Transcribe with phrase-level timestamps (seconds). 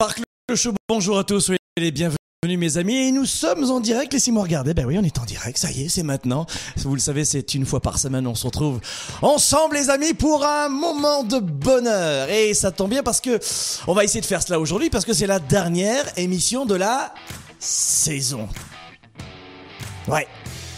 [0.00, 3.78] Spark le show, bonjour à tous, soyez les bienvenus mes amis, et nous sommes en
[3.78, 6.46] direct, laissez-moi regarder, ben oui on est en direct, ça y est, c'est maintenant,
[6.78, 8.80] vous le savez c'est une fois par semaine, on se retrouve
[9.22, 13.38] ensemble les amis pour un moment de bonheur, et ça tombe bien parce que
[13.86, 17.14] on va essayer de faire cela aujourd'hui parce que c'est la dernière émission de la
[17.60, 18.48] saison.
[20.08, 20.26] Ouais,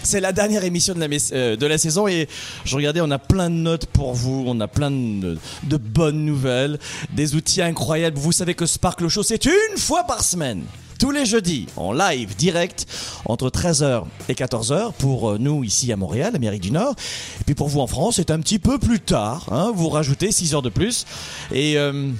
[0.06, 2.28] c'est la dernière émission de la, euh, de la saison et
[2.64, 6.24] je regardais, on a plein de notes pour vous, on a plein de, de bonnes
[6.24, 6.78] nouvelles,
[7.12, 8.16] des outils incroyables.
[8.16, 10.62] Vous savez que Sparkle Show, c'est une fois par semaine
[10.98, 12.86] tous les jeudis en live direct
[13.26, 16.94] entre 13h et 14h pour euh, nous ici à Montréal, Amérique du Nord.
[17.40, 19.46] Et puis pour vous en France, c'est un petit peu plus tard.
[19.50, 21.04] Hein, vous rajoutez 6 heures de plus.
[21.52, 22.10] Et euh,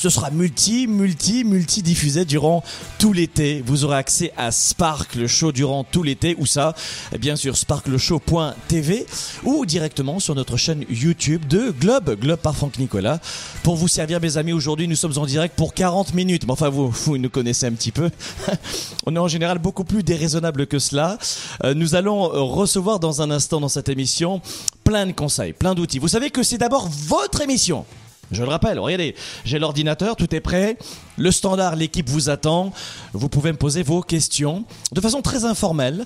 [0.00, 2.64] ce sera multi, multi, multi diffusé durant
[2.98, 3.62] tout l'été.
[3.66, 6.34] Vous aurez accès à Spark le show durant tout l'été.
[6.38, 6.74] Ou ça
[7.18, 9.04] Bien sûr, sparkleshow.tv
[9.44, 13.20] ou directement sur notre chaîne YouTube de Globe, Globe par Franck Nicolas.
[13.62, 16.46] Pour vous servir, mes amis, aujourd'hui, nous sommes en direct pour 40 minutes.
[16.46, 18.08] Mais enfin, vous, vous nous connaissez un petit peu.
[19.06, 21.18] On est en général beaucoup plus déraisonnable que cela.
[21.62, 24.40] Euh, nous allons recevoir dans un instant dans cette émission
[24.82, 25.98] plein de conseils, plein d'outils.
[25.98, 27.84] Vous savez que c'est d'abord votre émission.
[28.30, 30.76] Je le rappelle, regardez, j'ai l'ordinateur, tout est prêt,
[31.18, 32.72] le standard, l'équipe vous attend,
[33.12, 36.04] vous pouvez me poser vos questions de façon très informelle.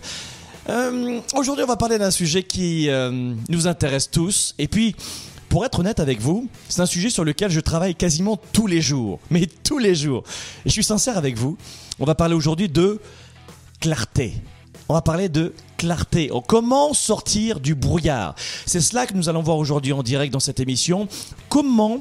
[0.71, 4.97] Euh, Aujourd'hui, on va parler d'un sujet qui euh, nous intéresse tous, et puis,
[5.51, 8.81] pour être honnête avec vous, c'est un sujet sur lequel je travaille quasiment tous les
[8.81, 10.25] jours, mais tous les jours.
[10.65, 11.59] Et je suis sincère avec vous,
[12.01, 13.01] on va parler aujourd'hui de
[13.81, 14.33] clarté.
[14.89, 15.53] On va parler de
[15.85, 16.31] clarté.
[16.47, 18.35] Comment sortir du brouillard?
[18.65, 21.09] C'est cela que nous allons voir aujourd'hui en direct dans cette émission.
[21.51, 22.01] Comment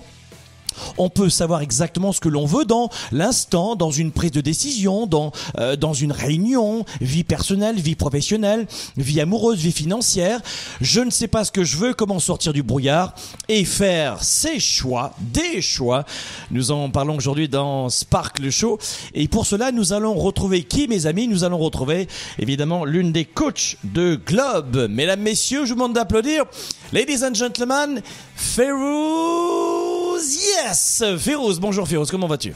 [0.98, 5.06] on peut savoir exactement ce que l'on veut dans l'instant, dans une prise de décision,
[5.08, 8.68] dans, euh, dans une réunion, vie personnelle, vie professionnelle,
[8.98, 10.42] vie amoureuse, vie financière.
[10.82, 13.14] Je ne sais pas ce que je veux, comment sortir du brouillard
[13.50, 16.06] et faire ses choix, des choix.
[16.52, 18.80] Nous en parlons aujourd'hui dans Spark le Show.
[19.14, 21.28] Et pour cela, nous allons retrouver qui, mes amis?
[21.28, 22.08] Nous allons retrouver
[22.40, 24.88] évidemment l'une des coachs de Globe.
[24.90, 26.46] Mesdames, messieurs, je vous demande d'applaudir.
[26.92, 28.02] Ladies and gentlemen,
[30.22, 31.04] Yes!
[31.18, 32.54] Férouz, bonjour Férouz, comment vas-tu?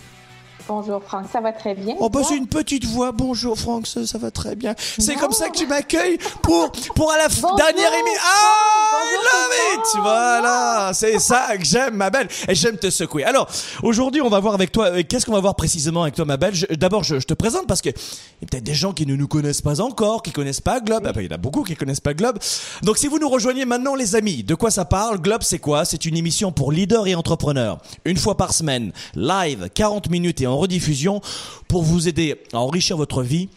[0.68, 1.96] Bonjour Franck, ça va très bien.
[2.00, 3.14] Oh bah c'est une petite voix.
[3.14, 4.76] Bonjour Franck, ça, ça va très bien.
[4.78, 8.22] C'est comme ça que tu m'accueilles pour pour à la dernière émission.
[8.22, 10.02] Ah, I love it.
[10.02, 13.24] Voilà, c'est ça que j'aime ma belle et j'aime te secouer.
[13.24, 13.48] Alors,
[13.82, 16.36] aujourd'hui, on va voir avec toi euh, qu'est-ce qu'on va voir précisément avec toi ma
[16.36, 16.54] belle?
[16.72, 19.16] D'abord, je, je, te présente parce que il y a peut-être des gens qui ne
[19.16, 21.04] nous connaissent pas encore, qui connaissent pas Globe.
[21.06, 22.40] Ah bah, il y en a beaucoup qui connaissent pas Globe.
[22.84, 25.22] Donc si vous nous rejoignez maintenant les amis, de quoi ça parle?
[25.22, 25.86] Globe, c'est quoi?
[25.86, 27.78] C'est une émission pour leaders et entrepreneurs.
[28.04, 31.22] Une fois par semaine, live, 40 minutes et en rediffusion
[31.68, 33.50] pour vous aider à enrichir votre vie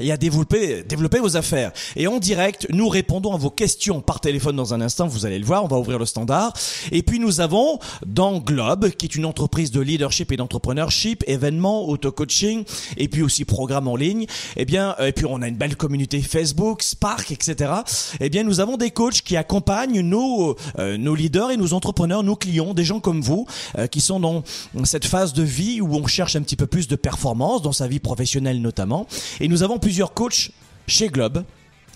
[0.00, 1.72] et à développer, développer vos affaires.
[1.96, 5.38] Et en direct, nous répondons à vos questions par téléphone dans un instant, vous allez
[5.38, 6.52] le voir, on va ouvrir le standard.
[6.90, 11.88] Et puis nous avons dans Globe, qui est une entreprise de leadership et d'entrepreneurship, événements,
[11.88, 12.64] auto-coaching,
[12.96, 14.26] et puis aussi programmes en ligne.
[14.56, 17.72] Eh bien, et puis on a une belle communauté Facebook, Spark, etc.
[18.20, 22.22] Eh bien, nous avons des coachs qui accompagnent nos, euh, nos leaders et nos entrepreneurs,
[22.22, 23.46] nos clients, des gens comme vous,
[23.78, 24.42] euh, qui sont dans
[24.84, 27.86] cette phase de vie où on cherche un petit peu plus de performance, dans sa
[27.86, 29.06] vie professionnelle notamment.
[29.40, 30.50] Et nous avons plusieurs coachs
[30.86, 31.44] chez Globe.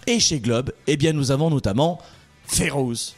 [0.07, 1.99] Et chez Globe, eh bien, nous avons notamment
[2.47, 3.15] Férouz.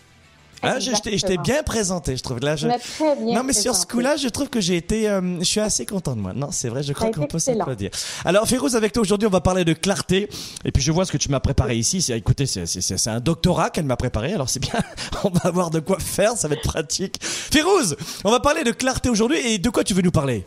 [0.62, 2.38] Hein, je, je t'ai bien présenté, je trouve.
[2.40, 2.68] Là, je...
[2.68, 5.60] Très bien non, mais sur ce coup-là, je trouve que j'ai été, euh, je suis
[5.60, 6.34] assez content de moi.
[6.34, 7.90] Non, c'est vrai, je crois qu'on peut dire.
[8.24, 10.28] Alors, Férouz, avec toi aujourd'hui, on va parler de clarté.
[10.64, 12.00] Et puis, je vois ce que tu m'as préparé ici.
[12.00, 14.34] C'est, écoutez, c'est un doctorat qu'elle m'a préparé.
[14.34, 14.80] Alors, c'est bien.
[15.24, 16.36] on va avoir de quoi faire.
[16.36, 17.16] Ça va être pratique.
[17.22, 19.38] Férouz, on va parler de clarté aujourd'hui.
[19.38, 20.44] Et de quoi tu veux nous parler?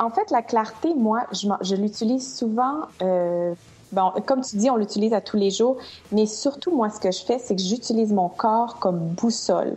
[0.00, 2.80] En fait, la clarté, moi, je, je l'utilise souvent.
[3.02, 3.54] Euh,
[3.92, 5.76] bon, comme tu dis, on l'utilise à tous les jours,
[6.12, 9.76] mais surtout, moi, ce que je fais, c'est que j'utilise mon corps comme boussole.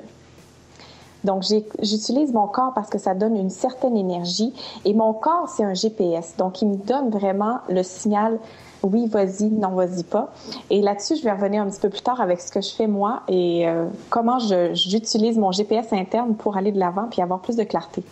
[1.23, 4.53] Donc, j'utilise mon corps parce que ça donne une certaine énergie.
[4.85, 6.35] Et mon corps, c'est un GPS.
[6.37, 8.39] Donc, il me donne vraiment le signal
[8.83, 10.33] oui, vas-y, non, vas-y pas.
[10.69, 12.87] Et là-dessus, je vais revenir un petit peu plus tard avec ce que je fais
[12.87, 17.55] moi et euh, comment j'utilise mon GPS interne pour aller de l'avant puis avoir plus
[17.55, 18.03] de clarté.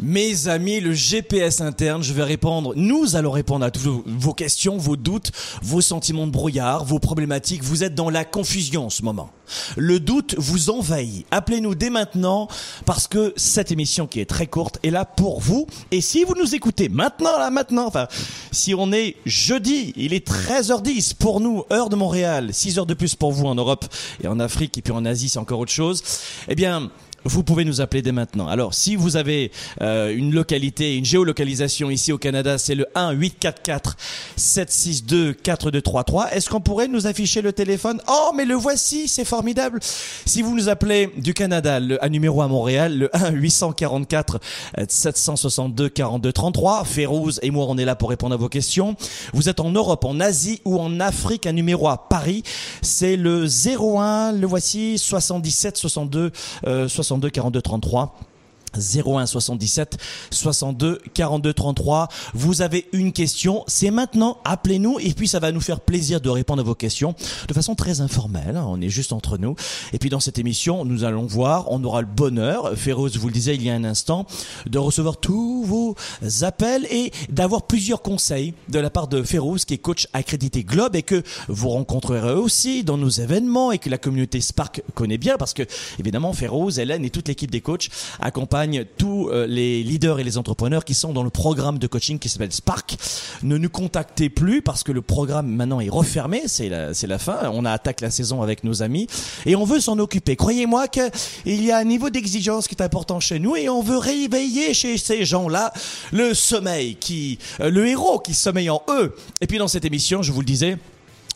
[0.00, 4.76] Mes amis, le GPS interne, je vais répondre, nous allons répondre à toutes vos questions,
[4.76, 7.64] vos doutes, vos sentiments de brouillard, vos problématiques.
[7.64, 9.30] Vous êtes dans la confusion en ce moment.
[9.76, 11.26] Le doute vous envahit.
[11.32, 12.46] Appelez-nous dès maintenant
[12.86, 15.66] parce que cette émission qui est très courte est là pour vous.
[15.90, 18.06] Et si vous nous écoutez maintenant, là, maintenant, enfin,
[18.52, 22.94] si on est jeudi, il est 13h10 pour nous, heure de Montréal, 6 heures de
[22.94, 23.84] plus pour vous en Europe
[24.22, 26.04] et en Afrique et puis en Asie, c'est encore autre chose.
[26.46, 26.90] Eh bien,
[27.24, 28.48] vous pouvez nous appeler dès maintenant.
[28.48, 29.50] Alors, si vous avez
[29.80, 33.96] euh, une localité, une géolocalisation ici au Canada, c'est le 1 844
[34.36, 36.32] 762 4233.
[36.32, 38.00] Est-ce qu'on pourrait nous afficher le téléphone?
[38.08, 39.80] Oh, mais le voici, c'est formidable.
[39.82, 44.40] Si vous nous appelez du Canada, le numéro à Montréal, le 1 844
[44.88, 46.84] 762 42 33.
[46.84, 48.96] Férouz et moi, on est là pour répondre à vos questions.
[49.32, 52.42] Vous êtes en Europe, en Asie ou en Afrique, un numéro à Paris,
[52.82, 56.32] c'est le 01, le voici 77 62
[56.66, 58.12] euh, 62 42 33
[58.78, 59.98] 01 77
[60.30, 62.08] 62 42 33.
[62.34, 66.28] Vous avez une question, c'est maintenant, appelez-nous et puis ça va nous faire plaisir de
[66.28, 67.14] répondre à vos questions
[67.46, 69.54] de façon très informelle, on est juste entre nous.
[69.92, 73.32] Et puis dans cette émission, nous allons voir, on aura le bonheur, Féroz vous le
[73.32, 74.26] disait il y a un instant,
[74.66, 75.94] de recevoir tous vos
[76.42, 80.96] appels et d'avoir plusieurs conseils de la part de Féroz qui est coach accrédité Globe
[80.96, 85.36] et que vous rencontrerez aussi dans nos événements et que la communauté Spark connaît bien
[85.36, 85.62] parce que
[85.98, 87.88] évidemment Féroz, Hélène et toute l'équipe des coachs
[88.20, 92.18] accompagnent tous euh, les leaders et les entrepreneurs qui sont dans le programme de coaching
[92.18, 92.96] qui s'appelle Spark.
[93.42, 97.18] Ne nous contactez plus parce que le programme maintenant est refermé, c'est la, c'est la
[97.18, 97.50] fin.
[97.52, 99.06] On a attaqué la saison avec nos amis
[99.46, 100.36] et on veut s'en occuper.
[100.36, 103.98] Croyez-moi qu'il y a un niveau d'exigence qui est important chez nous et on veut
[103.98, 105.72] réveiller chez ces gens-là
[106.12, 109.14] le sommeil qui, euh, le héros qui sommeille en eux.
[109.40, 110.78] Et puis dans cette émission, je vous le disais,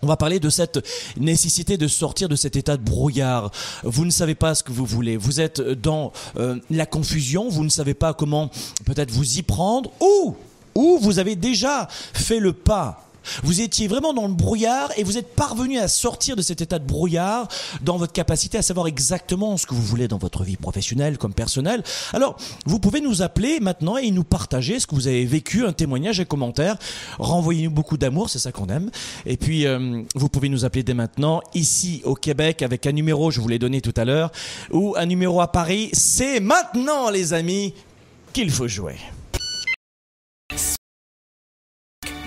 [0.02, 0.84] on va parler de cette
[1.16, 3.52] nécessité de sortir de cet état de brouillard.
[3.84, 5.16] Vous ne savez pas ce que vous voulez.
[5.16, 7.48] Vous êtes dans euh, la confusion.
[7.48, 8.50] Vous ne savez pas comment
[8.84, 9.90] peut-être vous y prendre.
[10.00, 10.36] Ou,
[10.74, 13.11] ou vous avez déjà fait le pas
[13.42, 16.78] vous étiez vraiment dans le brouillard et vous êtes parvenu à sortir de cet état
[16.78, 17.48] de brouillard
[17.82, 21.34] dans votre capacité à savoir exactement ce que vous voulez dans votre vie professionnelle comme
[21.34, 21.82] personnelle.
[22.12, 22.36] Alors,
[22.66, 26.20] vous pouvez nous appeler maintenant et nous partager ce que vous avez vécu, un témoignage,
[26.20, 26.76] un commentaire.
[27.18, 28.90] Renvoyez-nous beaucoup d'amour, c'est ça qu'on aime.
[29.26, 33.30] Et puis, euh, vous pouvez nous appeler dès maintenant ici au Québec avec un numéro,
[33.30, 34.30] je vous l'ai donné tout à l'heure,
[34.70, 35.90] ou un numéro à Paris.
[35.92, 37.74] C'est maintenant, les amis,
[38.32, 38.96] qu'il faut jouer.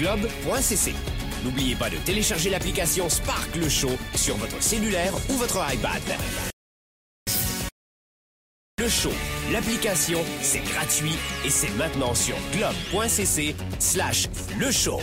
[0.00, 0.94] lechaud.globe.cc.
[1.44, 6.02] N'oubliez pas de télécharger l'application Spark Le Show sur votre cellulaire ou votre iPad.
[8.78, 9.12] Le Show,
[9.52, 15.00] l'application, c'est gratuit et c'est maintenant sur globe.cc slash le show.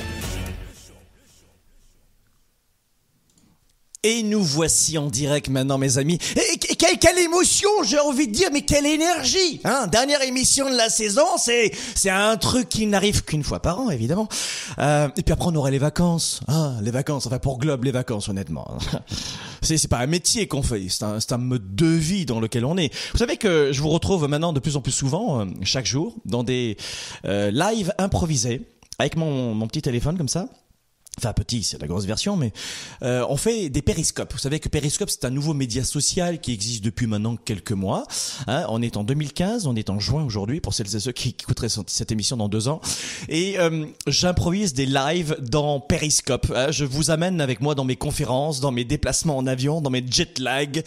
[4.04, 6.18] Et nous voici en direct maintenant, mes amis.
[6.38, 10.90] Et, quelle, émotion, j'ai envie de dire, mais quelle énergie hein Dernière émission de la
[10.90, 14.30] saison, c'est c'est un truc qui n'arrive qu'une fois par an, évidemment.
[14.78, 16.40] Euh, et puis après, on aurait les vacances.
[16.48, 18.78] Hein, les vacances, enfin pour Globe, les vacances, honnêtement.
[19.62, 22.40] c'est c'est pas un métier qu'on fait, c'est un, c'est un mode de vie dans
[22.40, 22.94] lequel on est.
[23.12, 26.16] Vous savez que je vous retrouve maintenant de plus en plus souvent, euh, chaque jour,
[26.24, 26.78] dans des
[27.26, 28.62] euh, lives improvisés,
[28.98, 30.48] avec mon, mon petit téléphone comme ça
[31.20, 32.54] Enfin petit, c'est la grosse version, mais
[33.04, 34.32] euh, on fait des périscopes.
[34.32, 38.06] Vous savez que Périscope, c'est un nouveau média social qui existe depuis maintenant quelques mois.
[38.48, 41.36] Hein, on est en 2015, on est en juin aujourd'hui, pour celles et ceux qui
[41.38, 42.80] écouteraient cette émission dans deux ans.
[43.28, 46.54] Et euh, j'improvise des lives dans Périscope.
[46.56, 49.90] Hein, je vous amène avec moi dans mes conférences, dans mes déplacements en avion, dans
[49.90, 50.84] mes jet lag,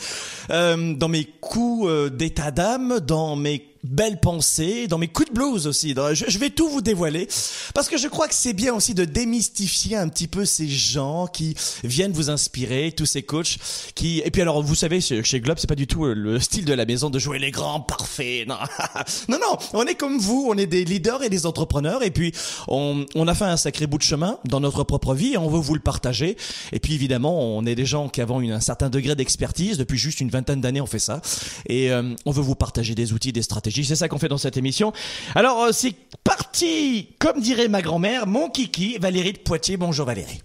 [0.48, 5.66] euh, dans mes coups d'état d'âme, dans mes belles pensées, dans mes coups de blues
[5.66, 5.94] aussi.
[5.94, 7.28] Je, vais tout vous dévoiler
[7.74, 11.26] parce que je crois que c'est bien aussi de démystifier un petit peu ces gens
[11.26, 13.58] qui viennent vous inspirer, tous ces coachs
[13.94, 14.20] qui.
[14.24, 16.74] Et puis alors, vous savez, chez Globe, c'est pas du tout euh, le style de
[16.74, 18.46] la maison de jouer les grands parfaits.
[18.46, 18.56] Non,
[19.28, 19.56] non, non.
[19.72, 22.02] On est comme vous, on est des leaders et des entrepreneurs.
[22.02, 22.32] Et puis,
[22.68, 25.48] on, on a fait un sacré bout de chemin dans notre propre vie et on
[25.48, 26.36] veut vous le partager.
[26.72, 29.76] Et puis, évidemment, on est des gens qui avons un certain degré d'expertise.
[29.76, 31.20] Depuis juste une vingtaine d'années, on fait ça.
[31.66, 33.71] Et euh, on veut vous partager des outils, des stratégies.
[33.72, 34.92] C'est ça qu'on fait dans cette émission.
[35.34, 39.76] Alors, euh, c'est parti, comme dirait ma grand-mère, mon kiki, Valérie de Poitiers.
[39.76, 40.42] Bonjour Valérie.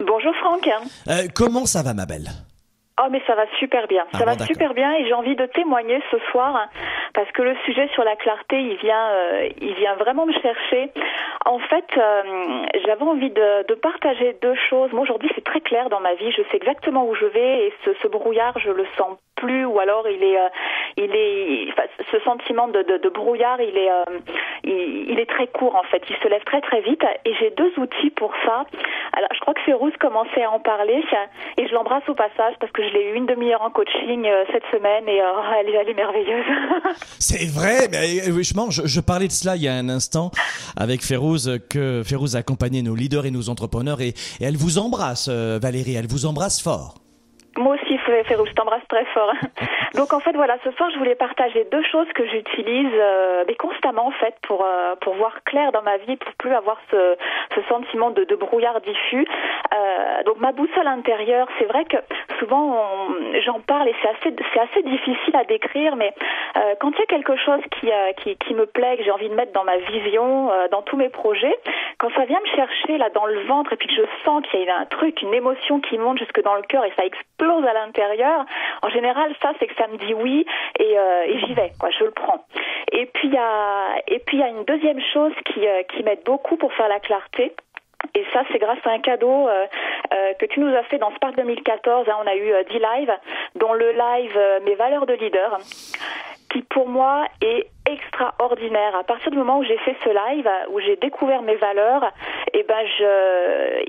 [0.00, 0.68] Bonjour Franck.
[1.08, 2.30] Euh, comment ça va ma belle?
[3.00, 5.46] Oh mais ça va super bien, ça ah va super bien et j'ai envie de
[5.46, 6.68] témoigner ce soir
[7.14, 10.90] parce que le sujet sur la clarté il vient, euh, il vient vraiment me chercher.
[11.46, 14.92] En fait, euh, j'avais envie de, de, partager deux choses.
[14.92, 17.72] Moi aujourd'hui c'est très clair dans ma vie, je sais exactement où je vais et
[17.84, 20.48] ce, ce brouillard je le sens plus ou alors il est, euh,
[20.96, 23.90] il est, enfin, ce sentiment de, de, de, brouillard il est,
[24.64, 27.50] il, il, est très court en fait, il se lève très très vite et j'ai
[27.50, 28.64] deux outils pour ça.
[29.12, 31.02] Alors je crois que Férouz commençait à en parler
[31.56, 34.44] et je l'embrasse au passage parce que je l'ai eu une demi-heure en coaching euh,
[34.52, 36.44] cette semaine et euh, elle, elle, est merveilleuse.
[37.18, 40.30] c'est vrai, mais euh, je, je, parlais de cela il y a un instant
[40.76, 44.08] avec Férouz, que Férouz a accompagné nos leaders et nos entrepreneurs et,
[44.40, 46.94] et elle vous embrasse, Valérie, elle vous embrasse fort.
[47.56, 49.32] Moi aussi, Je t'embrasse très fort.
[49.94, 53.54] Donc en fait, voilà, ce soir, je voulais partager deux choses que j'utilise euh, mais
[53.54, 57.16] constamment en fait pour euh, pour voir clair dans ma vie, pour plus avoir ce,
[57.68, 59.26] sentiment de, brouillard diffus.
[59.74, 61.96] Euh, donc ma boussole intérieure, c'est vrai que
[62.38, 63.08] souvent
[63.44, 66.14] j'en parle et c'est assez c'est assez difficile à décrire, mais
[66.80, 67.90] quand il y a quelque chose qui
[68.22, 71.08] qui, qui me plaît, que j'ai envie de mettre dans ma vision, dans tous mes
[71.08, 71.56] projets,
[71.98, 74.62] quand ça vient me chercher là dans le ventre et puis que je sens qu'il
[74.62, 77.64] y a un truc, une émotion qui monte jusque dans le cœur et ça explose
[77.66, 77.97] à l'intérieur,
[78.82, 80.46] en général, ça, c'est que ça me dit oui
[80.78, 82.44] et, euh, et j'y vais, quoi, je le prends.
[82.92, 86.88] Et puis, il y a, une deuxième chose qui, euh, qui m'aide beaucoup pour faire
[86.88, 87.54] la clarté.
[88.14, 89.66] Et ça, c'est grâce à un cadeau euh,
[90.38, 92.08] que tu nous as fait dans Spark 2014.
[92.08, 93.12] Hein, on a eu euh, 10 lives,
[93.56, 95.58] dont le live Mes valeurs de leader,
[96.50, 98.96] qui pour moi est extraordinaire.
[98.96, 102.04] À partir du moment où j'ai fait ce live, où j'ai découvert mes valeurs,
[102.52, 102.78] et eh ben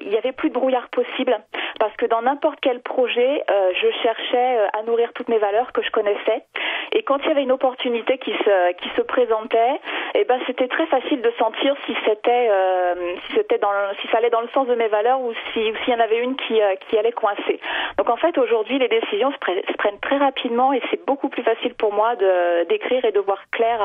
[0.02, 1.38] il y avait plus de brouillard possible
[1.80, 5.72] parce que dans n'importe quel projet, euh, je cherchais euh, à nourrir toutes mes valeurs
[5.72, 6.44] que je connaissais.
[6.92, 9.76] Et quand il y avait une opportunité qui se qui se présentait,
[10.16, 14.08] et eh ben c'était très facile de sentir si c'était euh, si c'était dans si
[14.08, 16.36] ça allait dans le sens de mes valeurs ou si s'il y en avait une
[16.36, 17.60] qui qui allait coincer.
[17.98, 19.38] Donc en fait aujourd'hui les décisions se,
[19.78, 23.40] prennent très rapidement et c'est beaucoup plus facile pour moi de d'écrire et de voir
[23.52, 23.80] clair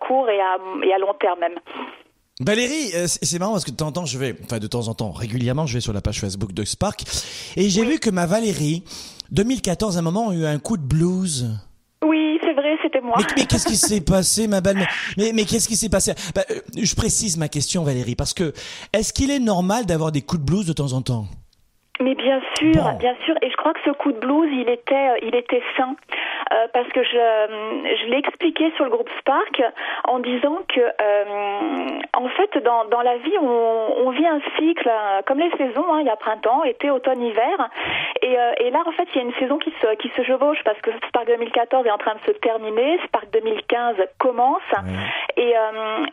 [0.00, 1.58] court et à, et à long terme même.
[2.40, 4.88] Valérie, euh, c'est marrant parce que de temps en temps, je vais, enfin de temps
[4.88, 7.04] en temps, régulièrement, je vais sur la page Facebook de Spark
[7.56, 8.82] et j'ai vu que ma Valérie,
[9.30, 11.46] 2014, à un moment, a eu un coup de blues.
[12.04, 13.16] Oui, c'est vrai, c'était moi.
[13.36, 14.84] Mais, qu'est-ce qui s'est passé, ma belle?
[15.16, 16.12] Mais, mais qu'est-ce qui s'est passé?
[16.34, 18.52] Bah, euh, Je précise ma question, Valérie, parce que
[18.92, 21.26] est-ce qu'il est normal d'avoir des coups de blues de temps en temps?
[22.00, 24.94] Mais bien sûr, bien sûr, et je crois que ce coup de blues, il était,
[24.94, 25.94] euh, il était sain.
[26.54, 29.62] Euh, parce que je, je l'ai expliqué sur le groupe Spark
[30.04, 34.88] en disant que euh, en fait dans, dans la vie on, on vit un cycle
[34.88, 37.68] euh, comme les saisons, hein, il y a printemps, été, automne, hiver,
[38.22, 40.62] et, et là en fait il y a une saison qui se qui se chevauche
[40.64, 44.62] parce que Spark 2014 est en train de se terminer, Spark 2015 commence,
[45.36, 45.54] et,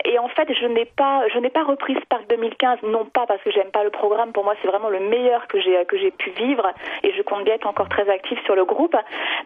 [0.04, 3.42] et en fait je n'ai pas je n'ai pas repris Spark 2015 non pas parce
[3.42, 6.10] que j'aime pas le programme, pour moi c'est vraiment le meilleur que j'ai que j'ai
[6.10, 6.66] pu vivre.
[7.04, 8.96] Et je compte bien être encore très active sur le groupe,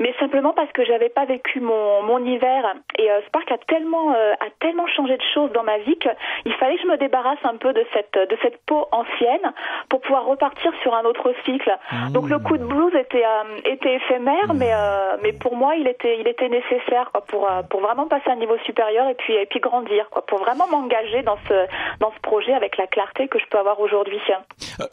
[0.00, 4.12] mais simplement parce que j'avais pas vécu mon, mon hiver et euh, Spark a tellement
[4.12, 7.38] euh, a tellement changé de choses dans ma vie qu'il fallait que je me débarrasse
[7.45, 9.52] un peu de cette de cette peau ancienne
[9.88, 11.71] pour pouvoir repartir sur un autre cycle.
[11.93, 12.12] Mmh.
[12.12, 15.21] Donc le coup de blues était euh, était éphémère, mais mmh.
[15.23, 18.37] mais pour moi il était il était nécessaire quoi, pour pour vraiment passer à un
[18.37, 21.66] niveau supérieur et puis et puis grandir quoi, pour vraiment m'engager dans ce
[22.00, 24.21] dans ce projet avec la clarté que je peux avoir aujourd'hui.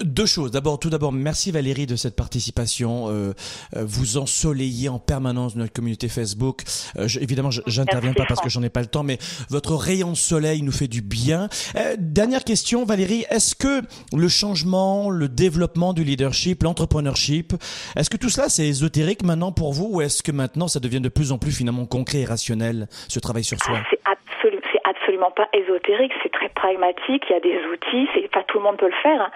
[0.02, 0.52] deux choses.
[0.52, 3.34] D'abord, tout d'abord, merci Valérie de cette participation.
[3.74, 6.62] vous ensoleillez en permanence notre communauté Facebook.
[6.98, 9.18] Euh, je, évidemment, j'interviens pas parce que j'en ai pas le temps, mais
[9.50, 11.50] votre rayon de soleil nous fait du bien.
[11.76, 13.82] Euh, dernière question, Valérie, est-ce que
[14.16, 17.54] le changement, le développement du leadership, l'entrepreneurship,
[17.96, 21.02] est-ce que tout cela c'est ésotérique maintenant pour vous ou est-ce que maintenant ça devient
[21.02, 23.80] de plus en plus finalement concret et rationnel, ce travail sur soi?
[23.90, 28.58] C'est absolument pas ésotérique, c'est très pragmatique, il y a des outils, c'est pas tout
[28.58, 29.32] le monde peut le faire.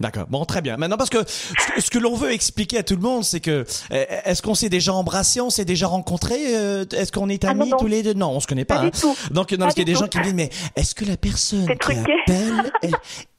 [0.00, 0.26] D'accord.
[0.28, 0.76] Bon, très bien.
[0.78, 4.04] Maintenant, parce que ce que l'on veut expliquer à tout le monde, c'est que euh,
[4.24, 7.70] est-ce qu'on s'est déjà embrassé, on s'est déjà rencontré, euh, est-ce qu'on est ah, amis
[7.78, 8.14] tous les deux?
[8.14, 8.76] Non, on se connaît pas.
[8.76, 9.14] pas hein.
[9.30, 11.16] Donc, non, parce qu'il y a des gens qui me disent, mais est-ce que la
[11.18, 12.72] personne qui appelle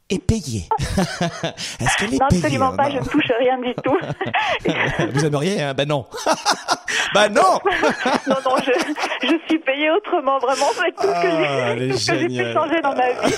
[0.10, 0.68] est payée?
[1.80, 2.96] Est-ce qu'elle est Non, payée absolument pas, Non.
[2.96, 3.98] je ne touche rien du tout.
[5.14, 5.74] Vous aimeriez hein?
[5.74, 6.06] Ben non.
[7.16, 7.60] ben non.
[8.28, 8.72] non, non, je,
[9.28, 12.28] je suis payée autrement, vraiment, c'est tout ce que j'ai- Ah, tout ce que j'ai
[12.28, 13.34] pu changer dans ma vie.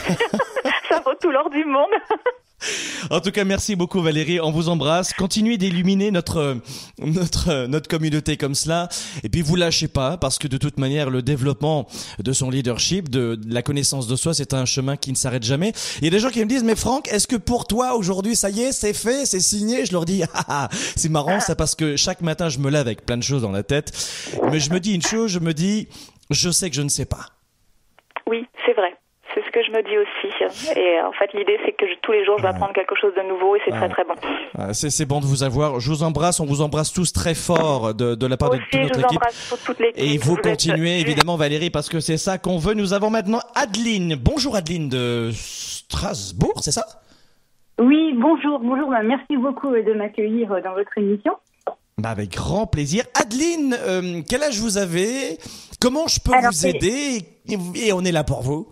[0.90, 1.92] Ça vaut tout l'or du monde.
[3.10, 4.40] En tout cas, merci beaucoup Valérie.
[4.40, 5.14] On vous embrasse.
[5.14, 6.58] Continuez d'illuminer notre
[7.00, 8.90] notre notre communauté comme cela.
[9.24, 11.88] Et puis vous lâchez pas parce que de toute manière, le développement
[12.20, 15.74] de son leadership, de, la connaissance de soi, c'est un chemin qui ne s'arrête jamais.
[16.00, 18.36] Il y a des gens qui me disent mais Franck, est-ce que pour toi aujourd'hui
[18.36, 19.86] ça y est, c'est fait, c'est signé?
[19.86, 22.82] Je leur dis ah, ah, c'est marrant ça parce que chaque matin je me lève
[22.82, 23.92] avec plein de choses dans la tête,
[24.52, 25.88] mais je me dis une chose, je me dis
[26.30, 27.28] je sais que je ne sais pas.
[28.28, 28.46] Oui,
[29.34, 30.34] c'est ce que je me dis aussi.
[30.80, 32.96] Et euh, en fait, l'idée, c'est que je- tous les jours, je vais apprendre quelque
[33.00, 34.14] chose de nouveau et c'est très, très bon.
[34.58, 35.80] Ah, C'est c'est bon de vous avoir.
[35.80, 36.40] Je vous embrasse.
[36.40, 39.06] On vous embrasse tous très fort de, de la part de toute je notre vous
[39.06, 39.18] équipe.
[39.22, 40.04] embrasse pour toute l'équipe.
[40.04, 42.74] Et vous continuez évidemment Valérie parce que c'est ça qu'on veut.
[42.74, 44.16] Nous avons maintenant Adeline.
[44.16, 46.86] Bonjour Adeline de Strasbourg, c'est ça?
[47.80, 48.90] Oui, bonjour, bonjour.
[48.90, 51.34] bah, merci beaucoup euh, de m'accueillir euh, dans votre émission.
[51.98, 53.04] bah Avec grand plaisir.
[53.20, 55.38] Adeline, euh, quel âge vous avez?
[55.82, 57.26] Comment je peux Alors, vous aider?
[57.48, 58.68] Et, et on est là pour vous.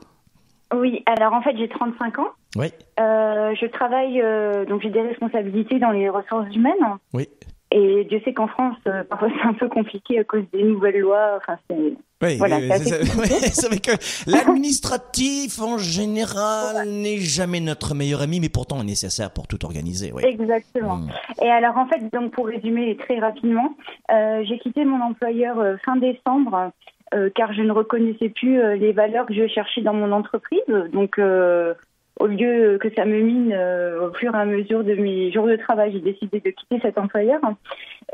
[0.73, 2.29] Oui, alors en fait, j'ai 35 ans.
[2.55, 2.67] Oui,
[2.99, 6.97] Euh, je travaille, euh, donc j'ai des responsabilités dans les ressources humaines.
[7.13, 7.27] oui.
[7.73, 10.99] Et Dieu sait qu'en France, euh, parfois c'est un peu compliqué à cause des nouvelles
[10.99, 11.37] lois.
[11.37, 13.91] Enfin, c'est Oui, Voilà, c'est vrai que
[14.29, 20.11] l'administratif en général n'est jamais notre meilleur ami, mais pourtant nécessaire pour tout organiser.
[20.13, 20.21] Oui.
[20.25, 20.97] exactement.
[20.97, 21.11] Mm.
[21.43, 23.73] Et alors en fait, donc pour résumer très rapidement,
[24.09, 26.73] j'ai quitté mon employeur fin décembre
[27.13, 30.61] euh, car je ne reconnaissais plus euh, les valeurs que je cherchais dans mon entreprise.
[30.93, 31.73] Donc euh,
[32.19, 35.47] au lieu que ça me mine euh, au fur et à mesure de mes jours
[35.47, 37.41] de travail, j'ai décidé de quitter cet employeur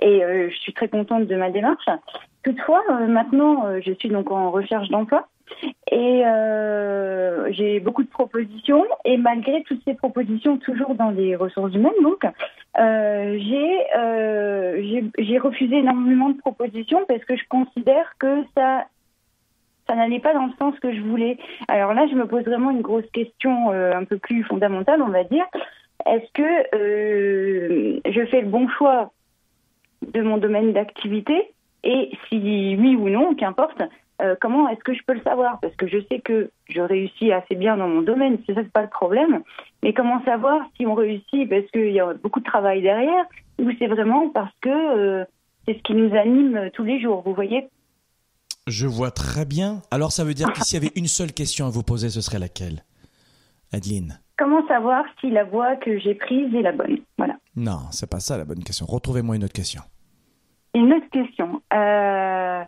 [0.01, 1.85] et euh, je suis très contente de ma démarche.
[2.43, 5.27] Toutefois, euh, maintenant, je suis donc en recherche d'emploi
[5.91, 11.73] et euh, j'ai beaucoup de propositions et malgré toutes ces propositions, toujours dans les ressources
[11.73, 12.25] humaines, donc
[12.79, 18.85] euh, j'ai euh, j'ai- refusé énormément de propositions parce que je considère que ça
[19.87, 21.37] ça n'allait pas dans le sens que je voulais.
[21.69, 25.07] Alors là, je me pose vraiment une grosse question euh, un peu plus fondamentale, on
[25.07, 25.45] va dire.
[26.05, 29.11] Est-ce que je fais le bon choix
[30.13, 31.53] de mon domaine d'activité?
[31.83, 33.81] Et si oui ou non, qu'importe,
[34.21, 35.59] euh, comment est-ce que je peux le savoir?
[35.59, 38.71] Parce que je sais que je réussis assez bien dans mon domaine, c'est ça, c'est
[38.71, 39.43] pas le problème.
[39.83, 43.25] Mais comment savoir si on réussit parce qu'il y a beaucoup de travail derrière
[43.59, 45.25] ou c'est vraiment parce que euh,
[45.67, 47.69] c'est ce qui nous anime tous les jours, vous voyez?
[48.65, 49.81] Je vois très bien.
[49.91, 52.21] Alors ça veut dire que s'il y avait une seule question à vous poser, ce
[52.21, 52.83] serait laquelle?
[53.73, 56.99] Adeline Comment savoir si la voie que j'ai prise est la bonne?
[57.17, 57.37] Voilà.
[57.55, 58.85] Non, c'est pas ça la bonne question.
[58.85, 59.81] Retrouvez-moi une autre question.
[60.73, 61.61] Une autre question.
[61.73, 62.63] Euh...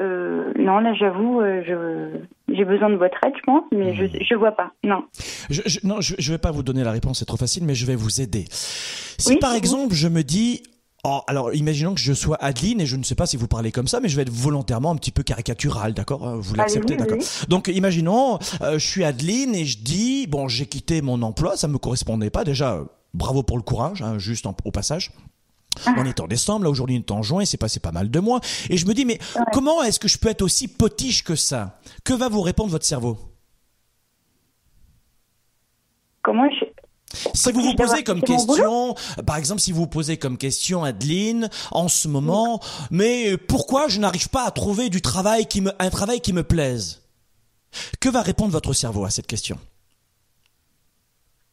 [0.00, 2.54] Euh, non, là, j'avoue, euh, je...
[2.54, 4.72] j'ai besoin de votre aide, je pense, mais je je vois pas.
[4.84, 5.04] Non.
[5.50, 7.74] Je, je- non, je, je vais pas vous donner la réponse, c'est trop facile, mais
[7.74, 8.46] je vais vous aider.
[8.50, 10.62] Si Oui, par exemple je me dis,
[11.04, 13.70] oh, alors imaginons que je sois Adeline et je ne sais pas si vous parlez
[13.70, 16.94] comme ça, mais je vais être volontairement un petit peu caricatural, d'accord Euh, Vous l'acceptez,
[16.94, 21.20] Allez-y, d'accord Donc imaginons, euh, je suis Adeline et je dis, bon, j'ai quitté mon
[21.22, 22.44] emploi, ça me correspondait pas.
[22.44, 22.82] Déjà,
[23.14, 25.10] bravo pour le courage, hein, juste en- au passage.
[25.86, 28.10] On est en décembre, là aujourd'hui on est en juin, il s'est passé pas mal
[28.10, 28.40] de mois.
[28.70, 29.18] Et je me dis, mais
[29.52, 31.80] comment est-ce que je peux être aussi potiche que ça?
[32.04, 33.18] Que va vous répondre votre cerveau?
[36.22, 36.66] Comment je...
[37.34, 38.94] Si vous vous posez comme question,
[39.26, 44.00] par exemple, si vous vous posez comme question, Adeline, en ce moment, mais pourquoi je
[44.00, 47.02] n'arrive pas à trouver du travail qui me, un travail qui me plaise?
[48.00, 49.58] Que va répondre votre cerveau à cette question?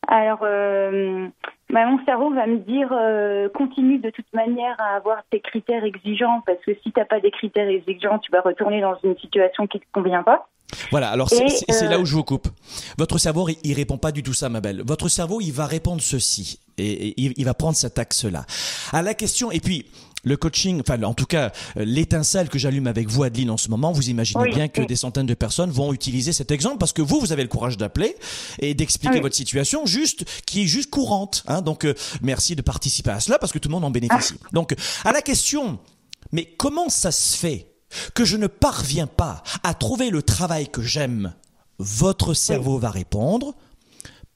[0.08, 1.28] Alors, euh,
[1.72, 5.84] bah, mon cerveau va me dire euh, continue de toute manière à avoir tes critères
[5.84, 9.68] exigeants parce que si t'as pas des critères exigeants, tu vas retourner dans une situation
[9.68, 10.48] qui te convient pas.
[10.92, 12.48] Voilà, alors c'est c'est euh, là où je vous coupe.
[12.98, 14.84] Votre cerveau, il, il répond pas du tout ça, ma belle.
[14.86, 16.60] Votre cerveau, il va répondre ceci.
[16.78, 18.46] Et, et il, il va prendre cet axe-là.
[18.94, 19.86] À la question, et puis,
[20.24, 23.70] le coaching, enfin, en tout cas, euh, l'étincelle que j'allume avec vous, Adeline, en ce
[23.70, 24.88] moment, vous imaginez Oui, bien que oui.
[24.88, 27.78] des centaines de personnes vont utiliser cet exemple parce que vous, vous avez le courage
[27.78, 28.16] d'appeler
[28.60, 29.22] et d'expliquer Oui.
[29.22, 31.44] votre situation juste, qui est juste courante.
[31.48, 31.62] Hein.
[31.62, 34.36] Donc, euh, merci de participer à cela parce que tout le monde en bénéficie.
[34.44, 34.48] Ah.
[34.54, 35.80] Donc, à la question,
[36.32, 37.68] mais comment ça se fait
[38.14, 41.34] que je ne parviens pas à trouver le travail que j'aime?
[41.80, 43.56] Votre cerveau va répondre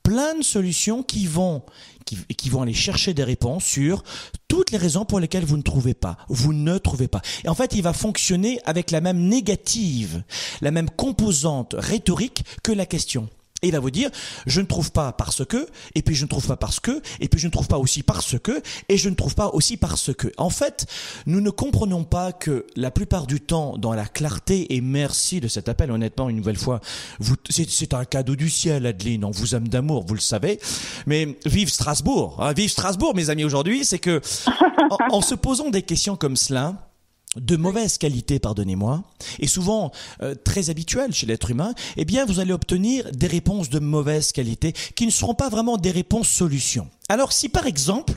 [0.04, 1.64] plein de solutions qui vont
[2.06, 4.04] qui, qui vont aller chercher des réponses sur
[4.48, 7.22] toutes les raisons pour lesquelles vous ne trouvez pas, vous ne trouvez pas.
[7.44, 10.24] Et en fait, il va fonctionner avec la même négative,
[10.62, 13.30] la même composante rhétorique que la question.
[13.64, 14.10] Et il va vous dire,
[14.46, 17.30] je ne trouve pas parce que, et puis je ne trouve pas parce que, et
[17.30, 20.14] puis je ne trouve pas aussi parce que, et je ne trouve pas aussi parce
[20.14, 20.28] que.
[20.38, 20.86] En fait,
[21.26, 25.48] nous ne comprenons pas que la plupart du temps, dans la clarté, et merci de
[25.48, 26.82] cet appel, honnêtement, une nouvelle fois,
[27.20, 30.60] vous, c'est un cadeau du ciel, Adeline, on vous aime d'amour, vous le savez,
[31.08, 34.22] mais vive Strasbourg, hein, vive Strasbourg, mes amis, aujourd'hui, c'est que,
[35.10, 36.93] en, en se posant des questions comme cela,
[37.36, 39.04] de mauvaise qualité, pardonnez-moi,
[39.40, 39.92] et souvent
[40.22, 44.32] euh, très habituel chez l'être humain, eh bien vous allez obtenir des réponses de mauvaise
[44.32, 46.90] qualité qui ne seront pas vraiment des réponses solutions.
[47.10, 48.14] Alors si par exemple,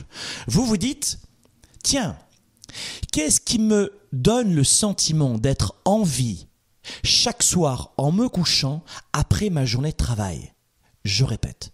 [0.47, 1.19] vous vous dites,
[1.83, 2.17] tiens,
[3.13, 6.47] qu'est-ce qui me donne le sentiment d'être en vie
[7.03, 10.53] chaque soir en me couchant après ma journée de travail?
[11.05, 11.73] Je répète,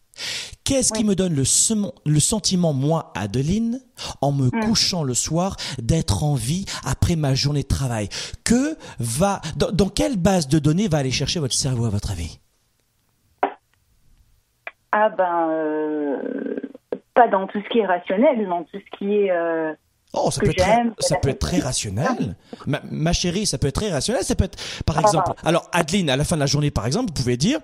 [0.65, 1.43] Qu'est-ce qui me donne le,
[2.07, 3.81] le, sentiment, moi, Adeline,
[4.21, 4.61] en me mm.
[4.61, 8.09] couchant le soir, d'être en vie après ma journée de travail?
[8.45, 12.39] Que va, dans, quelle base de données va aller chercher votre cerveau, à votre avis?
[14.93, 16.17] Ah ben, euh,
[17.15, 19.31] pas dans tout ce qui est rationnel, dans tout ce qui est.
[19.31, 19.73] Euh,
[20.13, 22.37] oh, ça, peut être, très, ça peut être très rationnel.
[22.67, 24.23] Ma, chérie, ça peut être très rationnel.
[24.23, 26.87] Ça peut être, par ah, exemple, alors Adeline, à la fin de la journée, par
[26.87, 27.59] exemple, vous pouvez dire,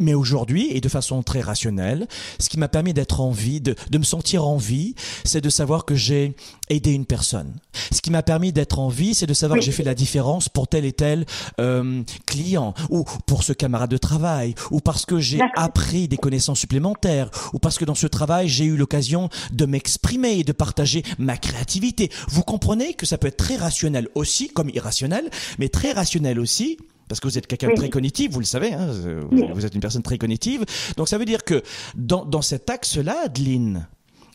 [0.00, 2.06] mais, aujourd'hui, et de façon très rationnelle,
[2.38, 5.50] ce qui m'a permis d'être en vie, de, de me sentir en vie, c'est de
[5.50, 6.34] savoir que j'ai
[6.68, 7.54] aidé une personne.
[7.92, 10.48] Ce qui m'a permis d'être en vie, c'est de savoir que j'ai fait la différence
[10.48, 11.26] pour tel et tel
[11.60, 16.60] euh, client, ou pour ce camarade de travail, ou parce que j'ai appris des connaissances
[16.60, 21.02] supplémentaires, ou parce que dans ce travail, j'ai eu l'occasion de m'exprimer et de partager
[21.18, 22.10] ma créativité.
[22.28, 26.78] Vous comprenez que ça peut être très rationnel aussi, comme irrationnel, mais très rationnel aussi
[27.10, 28.86] parce que vous êtes quelqu'un de très cognitif, vous le savez, hein,
[29.30, 30.64] vous êtes une personne très cognitive.
[30.96, 31.60] Donc ça veut dire que
[31.96, 33.88] dans, dans cet axe-là, Adeline,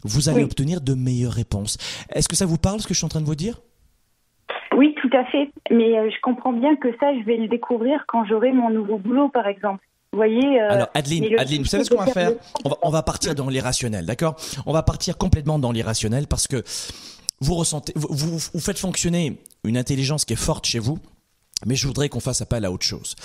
[0.03, 1.77] vous allez obtenir de meilleures réponses.
[2.13, 3.61] Est-ce que ça vous parle ce que je suis en train de vous dire?
[4.75, 5.49] Oui, tout à fait.
[5.71, 8.97] Mais euh, je comprends bien que ça, je vais le découvrir quand j'aurai mon nouveau
[8.97, 9.87] boulot, par exemple.
[10.11, 12.31] Vous voyez, euh, Alors, Adeline, Adeline vous savez ce qu'on va faire?
[12.65, 14.35] on va, on va partir dans l'irrationnel, d'accord?
[14.65, 16.61] On va partir complètement dans l'irrationnel parce que
[17.39, 20.99] vous ressentez, vous, vous faites fonctionner une intelligence qui est forte chez vous,
[21.65, 23.15] mais je voudrais qu'on fasse appel à autre chose.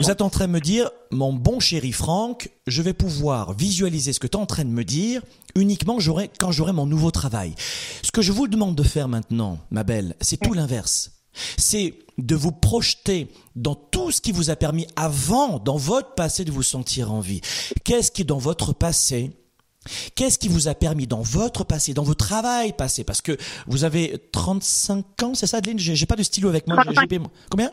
[0.00, 4.12] Vous êtes en train de me dire, mon bon chéri Franck, je vais pouvoir visualiser
[4.12, 5.22] ce que tu es en train de me dire
[5.54, 5.98] uniquement
[6.38, 7.54] quand j'aurai mon nouveau travail.
[8.02, 11.12] Ce que je vous demande de faire maintenant, ma belle, c'est tout l'inverse.
[11.58, 16.44] C'est de vous projeter dans tout ce qui vous a permis avant, dans votre passé,
[16.44, 17.40] de vous sentir en vie.
[17.84, 19.32] Qu'est-ce qui, dans votre passé,
[20.14, 23.04] Qu'est-ce qui vous a permis dans votre passé, dans votre travail passé?
[23.04, 25.78] Parce que vous avez 35 ans, c'est ça, Adeline?
[25.78, 26.82] J'ai pas de stylo avec moi.
[27.50, 27.70] Combien?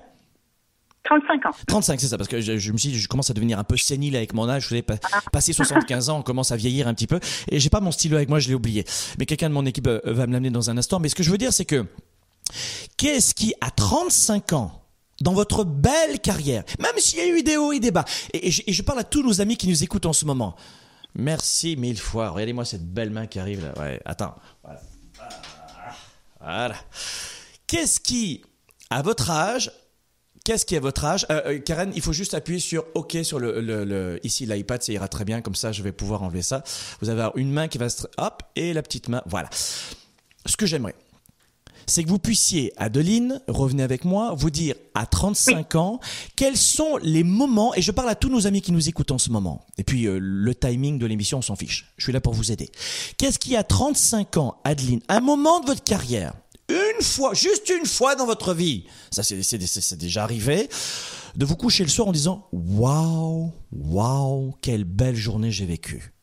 [1.03, 1.51] 35 ans.
[1.67, 3.77] 35, c'est ça, parce que je, me suis dit, je commence à devenir un peu
[3.77, 4.63] sénile avec mon âge.
[4.63, 4.85] Je voulais
[5.31, 7.19] passer 75 ans, on commence à vieillir un petit peu.
[7.49, 8.85] Et j'ai pas mon stylo avec moi, je l'ai oublié.
[9.17, 10.99] Mais quelqu'un de mon équipe euh, va me l'amener dans un instant.
[10.99, 11.85] Mais ce que je veux dire, c'est que,
[12.97, 14.83] qu'est-ce qui, à 35 ans,
[15.21, 18.51] dans votre belle carrière, même s'il y a eu des hauts et des bas, et
[18.51, 20.55] je parle à tous nos amis qui nous écoutent en ce moment,
[21.15, 22.29] Merci mille fois.
[22.29, 23.73] Regardez-moi cette belle main qui arrive là.
[24.05, 24.35] Attends.
[24.63, 24.81] Voilà.
[26.39, 26.75] Voilà.
[27.67, 28.43] Qu'est-ce qui,
[28.89, 29.71] à votre âge,
[30.43, 33.39] qu'est-ce qui, à votre âge, euh, euh, Karen, il faut juste appuyer sur OK sur
[33.39, 35.41] le, ici l'iPad, ça ira très bien.
[35.41, 36.63] Comme ça, je vais pouvoir enlever ça.
[37.01, 39.21] Vous avez une main qui va se, hop, et la petite main.
[39.25, 39.49] Voilà.
[39.51, 40.95] Ce que j'aimerais,
[41.87, 45.99] c'est que vous puissiez, Adeline, revenez avec moi, vous dire à 35 ans,
[46.35, 49.17] quels sont les moments, et je parle à tous nos amis qui nous écoutent en
[49.17, 52.21] ce moment, et puis euh, le timing de l'émission, on s'en fiche, je suis là
[52.21, 52.69] pour vous aider.
[53.17, 56.33] Qu'est-ce qui, à 35 ans, Adeline, un moment de votre carrière,
[56.69, 60.69] une fois, juste une fois dans votre vie, ça c'est déjà arrivé,
[61.35, 66.13] de vous coucher le soir en disant Waouh, waouh, quelle belle journée j'ai vécue.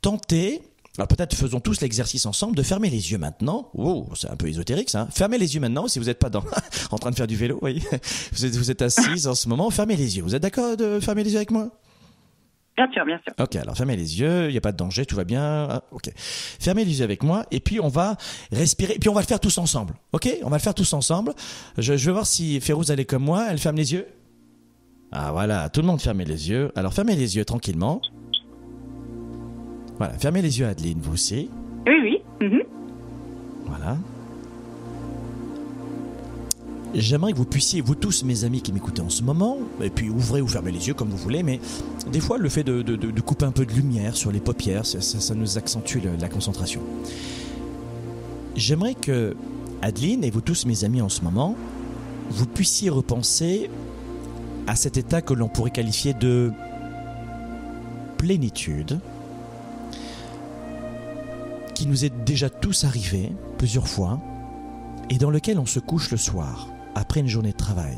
[0.00, 0.62] Tentez
[1.00, 3.70] alors peut-être faisons tous l'exercice ensemble de fermer les yeux maintenant.
[3.72, 5.00] Oh, c'est un peu ésotérique ça.
[5.00, 5.08] Hein.
[5.10, 6.44] Fermez les yeux maintenant si vous n'êtes pas dans,
[6.90, 7.58] en train de faire du vélo.
[8.32, 10.22] Vous êtes, vous êtes assise en ce moment, fermez les yeux.
[10.22, 11.70] Vous êtes d'accord de fermer les yeux avec moi?
[12.76, 13.32] Bien sûr, bien sûr.
[13.42, 15.68] Ok, alors fermez les yeux, il n'y a pas de danger, tout va bien.
[15.70, 16.10] Ah, ok.
[16.14, 18.18] Fermez les yeux avec moi et puis on va
[18.52, 19.94] respirer, et puis on va le faire tous ensemble.
[20.12, 20.28] Ok?
[20.42, 21.32] On va le faire tous ensemble.
[21.78, 24.06] Je, je vais voir si Férouz elle est comme moi, elle ferme les yeux.
[25.12, 26.72] Ah voilà, tout le monde ferme les yeux.
[26.76, 28.02] Alors fermez les yeux tranquillement.
[30.00, 31.50] Voilà, fermez les yeux, Adeline, vous aussi.
[31.86, 32.22] Oui, oui.
[32.40, 32.62] Mhm.
[33.66, 33.98] Voilà.
[36.94, 40.08] J'aimerais que vous puissiez, vous tous mes amis qui m'écoutez en ce moment, et puis
[40.08, 41.60] ouvrez ou fermez les yeux comme vous voulez, mais
[42.10, 45.58] des fois le fait de, couper un peu de lumière sur les paupières, ça, nous
[45.58, 46.80] accentue la concentration.
[48.56, 49.36] J'aimerais que
[49.82, 51.56] Adeline et vous tous mes amis en ce moment,
[52.30, 53.70] vous puissiez repenser
[54.66, 56.52] à cet état que l'on pourrait qualifier de
[58.16, 58.98] plénitude,
[61.80, 64.20] qui nous est déjà tous arrivé plusieurs fois
[65.08, 67.96] et dans lequel on se couche le soir après une journée de travail.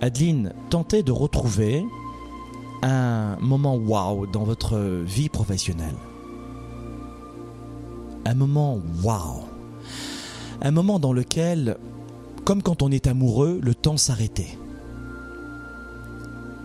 [0.00, 1.84] Adeline, tentez de retrouver
[2.82, 5.96] un moment wow dans votre vie professionnelle.
[8.26, 9.42] Un moment wow.
[10.60, 11.78] Un moment dans lequel,
[12.44, 14.56] comme quand on est amoureux, le temps s'arrêtait.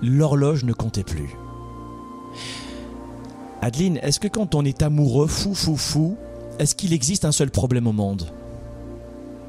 [0.03, 1.35] L'horloge ne comptait plus.
[3.61, 6.15] Adeline, est-ce que quand on est amoureux, fou, fou, fou,
[6.59, 8.27] est-ce qu'il existe un seul problème au monde?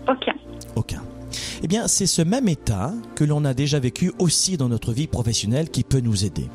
[0.08, 0.34] Aucun.
[0.76, 1.02] Aucun.
[1.62, 5.06] Eh bien, c'est ce même état que l'on a déjà vécu aussi dans notre vie
[5.06, 6.48] professionnelle qui peut nous aider.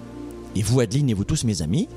[0.56, 1.88] Et vous, Adeline, et vous tous, mes amis,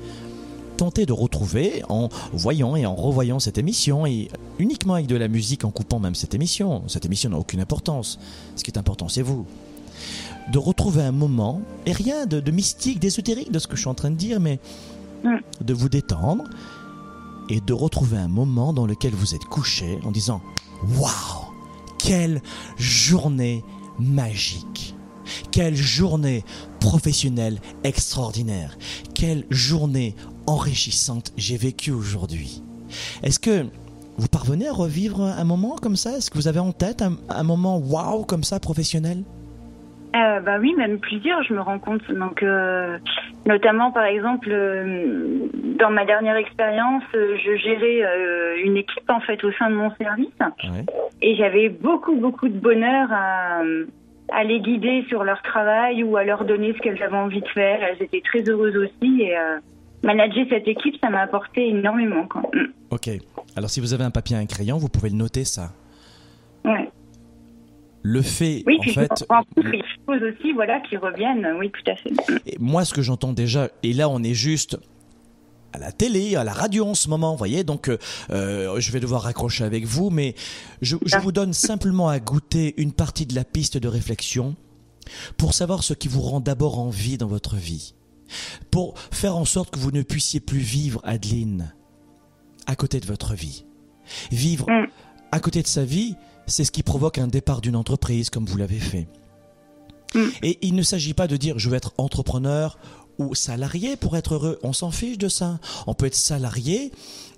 [0.77, 5.27] tentez de retrouver en voyant et en revoyant cette émission et uniquement avec de la
[5.27, 6.83] musique en coupant même cette émission.
[6.87, 8.19] Cette émission n'a aucune importance.
[8.55, 9.45] Ce qui est important, c'est vous.
[10.51, 13.89] De retrouver un moment, et rien de, de mystique, d'ésotérique de ce que je suis
[13.89, 14.59] en train de dire, mais.
[15.61, 16.43] De vous détendre
[17.49, 20.41] et de retrouver un moment dans lequel vous êtes couché en disant
[20.97, 21.53] Waouh
[21.97, 22.41] Quelle
[22.77, 23.63] journée
[23.99, 24.95] magique
[25.51, 26.43] Quelle journée
[26.79, 28.77] professionnelle extraordinaire
[29.13, 32.63] Quelle journée enrichissante j'ai vécue aujourd'hui.
[33.23, 33.65] Est-ce que
[34.17, 36.17] vous parvenez à revivre un moment comme ça?
[36.17, 39.23] Est-ce que vous avez en tête un, un moment waouh comme ça professionnel?
[40.15, 42.09] Euh, bah oui, même plusieurs, je me rends compte.
[42.11, 42.97] Donc, euh,
[43.45, 48.03] notamment, par exemple, euh, dans ma dernière expérience, euh, je gérais
[48.63, 50.29] une équipe en fait au sein de mon service,
[51.21, 53.61] et j'avais beaucoup, beaucoup de bonheur à,
[54.31, 57.49] à les guider sur leur travail ou à leur donner ce qu'elles avaient envie de
[57.49, 57.79] faire.
[57.83, 59.35] Elles étaient très heureuses aussi, et
[60.03, 62.25] manager cette équipe, ça m'a apporté énormément.
[62.27, 62.41] Quoi.
[62.53, 62.67] Mm.
[62.91, 63.09] Ok.
[63.55, 65.73] Alors si vous avez un papier et un crayon, vous pouvez le noter ça.
[66.63, 66.89] Ouais.
[68.03, 69.09] Le fait, Oui, en puis fait,
[70.07, 71.45] choses aussi, voilà, qui reviennent.
[71.59, 72.11] Oui, tout à fait.
[72.45, 74.77] Et moi, ce que j'entends déjà, et là, on est juste
[75.73, 77.97] à la télé, à la radio en ce moment, vous voyez, donc euh,
[78.29, 80.35] euh, je vais devoir raccrocher avec vous, mais
[80.81, 84.55] je, je vous donne simplement à goûter une partie de la piste de réflexion
[85.35, 87.93] pour savoir ce qui vous rend d'abord envie dans votre vie,
[88.71, 91.73] pour faire en sorte que vous ne puissiez plus vivre, Adeline,
[92.65, 93.65] à côté de votre vie.
[94.31, 94.87] Vivre Mm.
[95.33, 96.15] à côté de sa vie,
[96.47, 99.07] c'est ce qui provoque un départ d'une entreprise comme vous l'avez fait.
[100.41, 102.79] Et il ne s'agit pas de dire je veux être entrepreneur
[103.19, 104.57] ou salarié pour être heureux.
[104.63, 105.59] On s'en fiche de ça.
[105.85, 106.91] On peut être salarié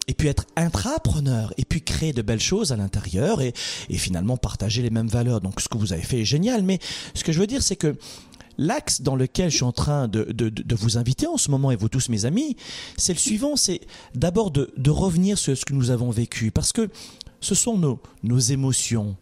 [0.07, 3.53] et puis être intrapreneur et puis créer de belles choses à l'intérieur et,
[3.89, 5.41] et finalement partager les mêmes valeurs.
[5.41, 6.63] Donc ce que vous avez fait est génial.
[6.63, 6.79] Mais
[7.15, 7.95] ce que je veux dire, c'est que
[8.57, 11.49] l'axe dans lequel je suis en train de, de, de- de vous inviter en ce
[11.49, 12.55] moment et vous tous mes amis,
[12.97, 13.55] c'est le suivant.
[13.55, 13.81] C'est
[14.15, 16.89] d'abord de, de revenir sur ce que nous avons vécu parce que
[17.41, 17.77] ce sont
[18.23, 19.15] nos, émotions,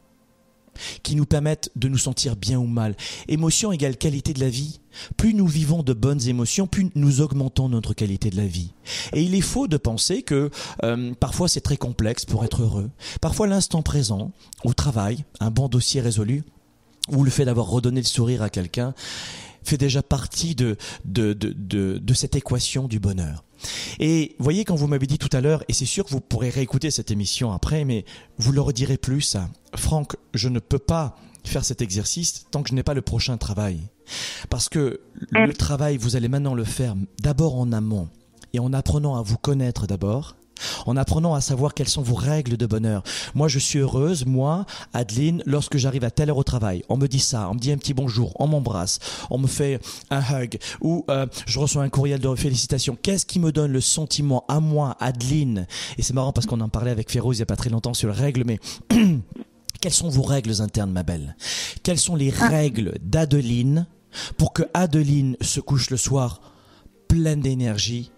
[1.02, 2.96] qui nous permettent de nous sentir bien ou mal.
[3.28, 4.80] Émotion égale qualité de la vie.
[5.16, 8.74] Plus nous vivons de bonnes émotions, plus nous augmentons notre qualité de la vie.
[9.14, 10.52] Et il est faux de penser que
[10.84, 12.90] euh, parfois c'est très complexe pour être heureux.
[13.22, 14.32] Parfois l'instant présent,
[14.64, 16.44] au travail, un bon dossier résolu,
[17.10, 18.94] ou le fait d'avoir redonné le sourire à quelqu'un,
[19.64, 20.78] fait déjà partie de
[22.14, 23.44] cette équation du bonheur.
[24.00, 26.50] Et voyez, quand vous m'avez dit tout à l'heure, et c'est sûr que vous pourrez
[26.50, 28.06] réécouter cette émission après, mais
[28.38, 29.50] vous le redirez plus, ça.
[29.76, 33.38] Franck, je ne peux pas faire cet exercice tant que je n'ai pas le prochain
[33.38, 33.80] travail.
[34.50, 38.10] Parce que le travail, vous allez maintenant le faire d'abord en amont,
[38.54, 40.37] et en apprenant à vous connaître d'abord,
[40.86, 43.04] en apprenant à savoir quelles sont vos règles de bonheur.
[43.36, 46.84] Moi, je suis heureuse, moi, Adeline, lorsque j'arrive à telle heure au travail.
[46.90, 49.80] On me dit ça, on me dit un petit bonjour, on m'embrasse, on me fait
[50.10, 52.98] un hug, ou euh, je reçois un courriel de félicitations.
[53.02, 55.68] Qu'est-ce qui me donne le sentiment à moi, Adeline?
[55.98, 57.94] Et c'est marrant parce qu'on en parlait avec Féroz il n'y a pas très longtemps
[57.94, 58.60] sur les règles, mais
[59.82, 61.36] quelles sont vos règles internes, ma belle?
[61.84, 63.88] Quelles sont les règles d'Adeline
[64.38, 66.42] pour que Adeline se couche le soir
[67.08, 68.12] pleine d'énergie,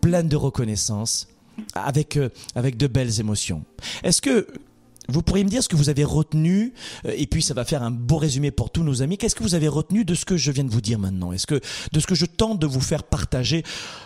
[0.00, 1.28] pleine de reconnaissance,
[1.74, 3.64] avec, euh, avec de belles émotions.
[4.02, 4.46] Est-ce que
[5.08, 6.72] vous pourriez me dire ce que vous avez retenu,
[7.04, 9.42] euh, et puis ça va faire un beau résumé pour tous nos amis, qu'est-ce que
[9.42, 11.32] vous avez retenu de ce que je viens de vous dire maintenant?
[11.32, 11.60] Est-ce que
[11.92, 13.62] de ce que je tente de vous faire partager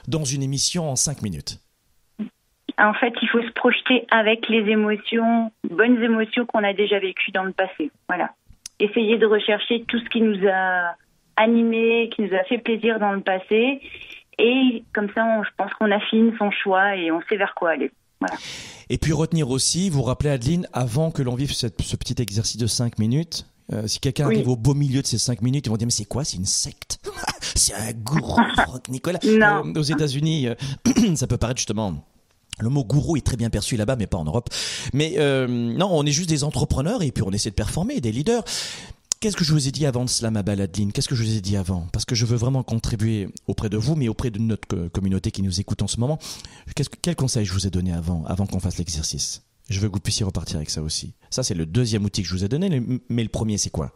[0.08, 1.60] dans une émission en cinq minutes?
[2.78, 7.30] En fait, il faut se projeter avec les émotions, bonnes émotions qu'on a déjà vécues
[7.30, 7.90] dans le passé.
[8.08, 8.30] Voilà.
[8.80, 10.96] Essayer de rechercher tout ce qui nous a
[11.36, 13.80] animés, qui nous a fait plaisir dans le passé.
[14.38, 17.70] Et comme ça, on- je pense qu'on affine son choix et on sait vers quoi
[17.70, 17.90] aller.
[18.20, 18.36] Voilà.
[18.90, 22.56] Et puis retenir aussi, vous rappelez Adeline, avant que l'on vive cette- ce petit exercice
[22.56, 24.34] de 5 minutes, euh, si quelqu'un Oui.
[24.36, 26.24] arrive au beau milieu de ces 5 minutes, ils vont dire mais c'est quoi?
[26.24, 26.98] C'est une secte?
[27.56, 28.40] C'est un gourou,
[28.88, 29.18] Nicolas.
[29.24, 29.62] Non.
[29.66, 30.54] Euh, aux États-Unis, euh,
[31.14, 32.04] ça peut paraître justement.
[32.60, 34.48] Le mot gourou est très bien perçu là-bas, mais pas en Europe.
[34.92, 35.14] Mais
[35.48, 38.44] non, on est juste des entrepreneurs et puis on essaie de performer, des leaders.
[39.24, 41.22] Qu'est-ce que je vous ai dit avant de cela, ma belle Adeline Qu'est-ce que je
[41.22, 41.86] vous ai dit avant?
[41.94, 45.40] Parce que je veux vraiment contribuer auprès de vous, mais auprès de notre communauté qui
[45.40, 46.18] nous écoute en ce moment.
[47.00, 49.42] Quel conseil je vous ai donné avant, avant qu'on fasse l'exercice?
[49.70, 51.14] Je veux que vous puissiez repartir avec ça aussi.
[51.30, 53.94] Ça, c'est le deuxième outil que je vous ai donné, mais le premier, c'est quoi?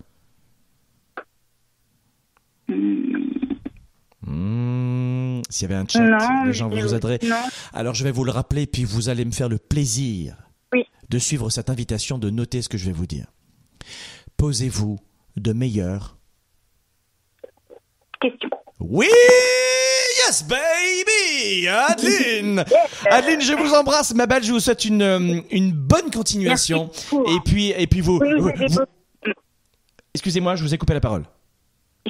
[2.68, 3.02] Mmh.
[5.50, 7.18] S'il y avait un chat, non, les gens vous aider.
[7.74, 10.38] Alors, je vais vous le rappeler, puis vous allez me faire le plaisir
[11.10, 13.26] de suivre cette invitation, de noter ce que je vais vous dire.
[14.38, 14.98] Posez-vous
[15.38, 16.16] de meilleures.
[18.20, 18.50] Question.
[18.80, 19.06] Oui,
[20.18, 22.64] yes baby, Adeline.
[23.10, 24.42] Adeline, je vous embrasse, ma belle.
[24.42, 26.90] Je vous souhaite une euh, une bonne continuation.
[26.92, 27.16] Merci.
[27.36, 28.18] Et puis et puis vous.
[28.18, 28.50] Vous.
[30.14, 31.24] Excusez-moi, je vous ai coupé la parole.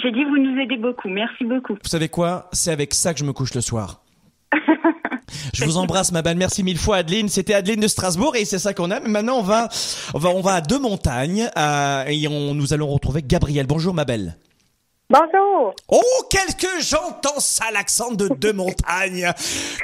[0.02, 1.08] J'ai dit vous nous aidez beaucoup.
[1.08, 1.74] Merci beaucoup.
[1.74, 2.48] Vous savez quoi?
[2.52, 4.02] C'est avec ça que je me couche le soir.
[5.52, 6.36] Je vous embrasse, ma belle.
[6.36, 7.28] Merci mille fois, Adeline.
[7.28, 9.00] C'était Adeline de Strasbourg et c'est ça qu'on a.
[9.00, 9.68] Mais maintenant, on va,
[10.14, 13.66] on va, on va à deux montagnes euh, et on, nous allons retrouver Gabrielle.
[13.66, 14.36] Bonjour, ma belle.
[15.10, 15.74] Bonjour.
[15.88, 19.32] Oh, quel que j'entends ça, l'accent de deux montagnes.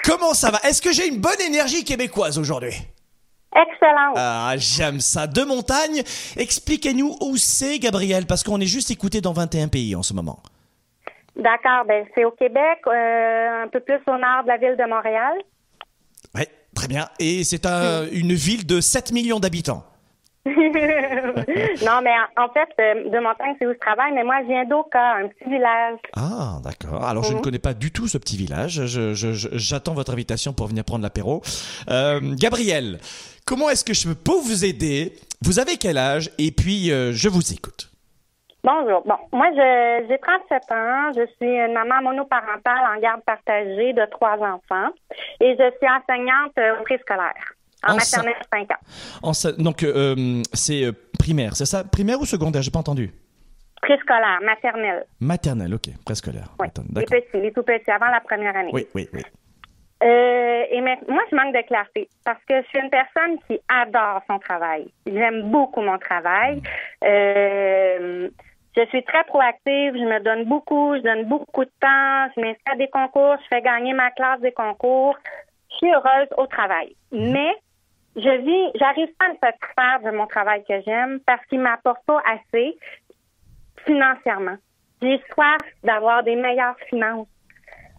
[0.04, 0.61] Comment ça va?
[0.64, 2.74] Est-ce que j'ai une bonne énergie québécoise aujourd'hui?
[3.54, 4.12] Excellent.
[4.16, 5.26] Ah, j'aime ça.
[5.26, 6.02] Deux montagnes.
[6.37, 10.40] Expliquez-nous où c'est, Gabrielle, parce qu'on est juste écouté dans 21 pays en ce moment.
[11.37, 11.85] D'accord.
[11.87, 15.35] Ben, c'est au Québec, euh, un peu plus au nord de la ville de Montréal.
[16.35, 17.09] Ouais, très bien.
[17.18, 19.85] Et c'est un- une ville de 7 millions d'habitants.
[20.47, 24.64] non, mais en, fait, euh, de montagne, c'est où je travaille, mais moi, je viens
[24.66, 25.99] d'Oka, un petit village.
[26.14, 27.03] Ah, d'accord.
[27.05, 28.83] Alors, je ne connais pas du tout ce petit village.
[28.85, 31.42] J'attends votre invitation pour venir prendre l'apéro.
[31.88, 33.01] Euh, Gabriel,
[33.47, 35.14] comment est-ce que je peux vous aider?
[35.42, 36.31] Vous avez quel âge?
[36.38, 37.90] Et puis, euh, je vous écoute.
[38.64, 39.03] Bonjour.
[39.05, 41.12] Bon, moi, j'ai 37 ans.
[41.14, 44.88] Je suis une maman monoparentale en garde partagée de trois enfants
[45.40, 47.53] et je suis enseignante euh, au préscolaire,
[47.87, 48.83] en Ense- maternelle 5 ans.
[49.22, 51.85] En donc, euh, c'est euh, primaire, c'est ça?
[51.85, 52.62] Primaire ou secondaire?
[52.62, 53.11] J'ai pas entendu.
[53.83, 55.05] Préscolaire, maternelle.
[55.20, 55.90] Maternelle, ok.
[56.07, 56.48] Prescolaire.
[56.59, 56.68] Oui.
[56.96, 58.70] Les petits, les tout petits, avant la première année.
[58.72, 59.20] Oui, oui, oui.
[60.03, 63.59] Euh, et mais, moi, je manque de clarté parce que je suis une personne qui
[63.68, 64.87] adore son travail.
[65.07, 66.62] J'aime beaucoup mon travail.
[67.05, 68.29] Euh,
[68.76, 72.72] je suis très proactive, je me donne beaucoup, je donne beaucoup de temps, je m'inscris
[72.72, 75.16] à des concours, je fais gagner ma classe des concours.
[75.70, 76.94] Je suis heureuse au travail.
[77.12, 77.54] Mais
[78.16, 82.04] je vis, j'arrive pas à me satisfaire de mon travail que j'aime parce qu'il m'apporte
[82.06, 82.76] pas assez
[83.84, 84.56] financièrement.
[85.02, 87.28] J'ai soif d'avoir des meilleures finances.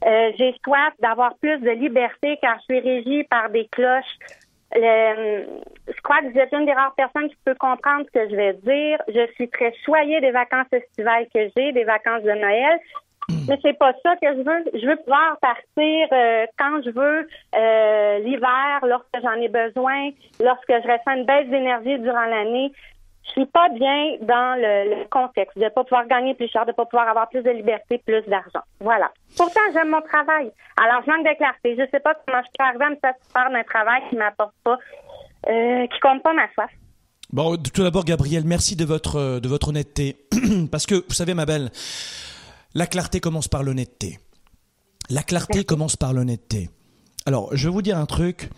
[0.06, 4.18] Euh, j'ai soif d'avoir plus de liberté car je suis régie par des cloches.
[4.74, 5.46] Le-
[5.88, 8.36] je crois que vous êtes une des rares personnes qui peut comprendre ce que je
[8.36, 8.98] vais dire.
[9.08, 12.80] Je suis très choyée des vacances estivales que j'ai, des vacances de Noël.
[13.48, 14.80] Mais c'est pas ça que je veux.
[14.80, 20.70] Je veux pouvoir partir euh, quand je veux, euh, l'hiver, lorsque j'en ai besoin, lorsque
[20.70, 22.72] je ressens une baisse d'énergie durant l'année.
[23.26, 26.72] Je suis pas bien dans le, le contexte de pas pouvoir gagner plus cher, de
[26.72, 28.62] pas pouvoir avoir plus de liberté, plus d'argent.
[28.80, 29.12] Voilà.
[29.36, 30.52] Pourtant, j'aime mon travail.
[30.78, 31.76] Alors, je manque de clarté.
[31.78, 34.78] Je sais pas comment je peux arriver à me satisfaire d'un travail qui m'apporte pas,
[35.50, 36.70] euh, qui compte pas ma soif.
[37.34, 40.16] Bon, tout d'abord, Gabriel, merci de votre, euh, de votre honnêteté.
[40.72, 41.72] Parce que, vous savez, ma belle,
[42.76, 44.20] la clarté commence par l'honnêteté.
[45.10, 46.70] La clarté commence par l'honnêteté.
[47.26, 48.50] Alors, je vais vous dire un truc.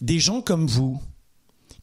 [0.00, 1.00] Des gens comme vous,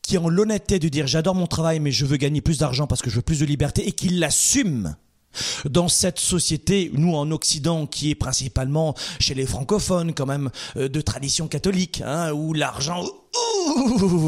[0.10, 3.04] qui ont l'honnêteté de dire j'adore mon travail, mais je veux gagner plus d'argent parce
[3.04, 4.96] que je veux plus de liberté, et qui l'assument
[5.66, 10.90] dans cette société, nous en Occident, qui est principalement chez les francophones, quand même, euh,
[10.90, 13.04] de tradition catholique, hein, où l'argent,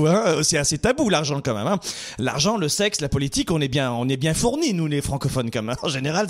[0.05, 1.65] hein, c'est assez tabou l'argent quand même.
[1.65, 1.79] Hein.
[2.19, 5.49] L'argent, le sexe, la politique, on est bien, on est bien fournis nous les francophones
[5.49, 5.75] quand même.
[5.81, 6.27] En général,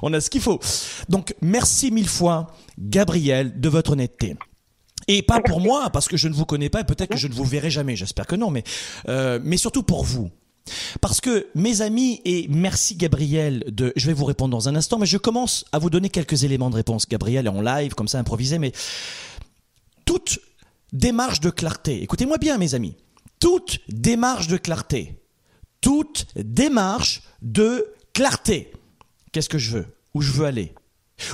[0.00, 0.60] on a ce qu'il faut.
[1.10, 2.46] Donc merci mille fois,
[2.78, 4.34] Gabriel, de votre honnêteté.
[5.08, 7.28] Et pas pour moi, parce que je ne vous connais pas, et peut-être que je
[7.28, 8.64] ne vous verrai jamais, j'espère que non, mais,
[9.08, 10.30] euh, mais surtout pour vous.
[11.00, 14.98] Parce que mes amis, et merci Gabriel, de, je vais vous répondre dans un instant,
[14.98, 17.06] mais je commence à vous donner quelques éléments de réponse.
[17.06, 18.72] Gabriel est en live, comme ça improvisé, mais
[20.06, 20.38] toute
[20.92, 22.96] démarche de clarté, écoutez-moi bien mes amis,
[23.40, 25.20] toute démarche de clarté,
[25.80, 28.72] toute démarche de clarté,
[29.32, 30.72] qu'est-ce que je veux, où je veux aller,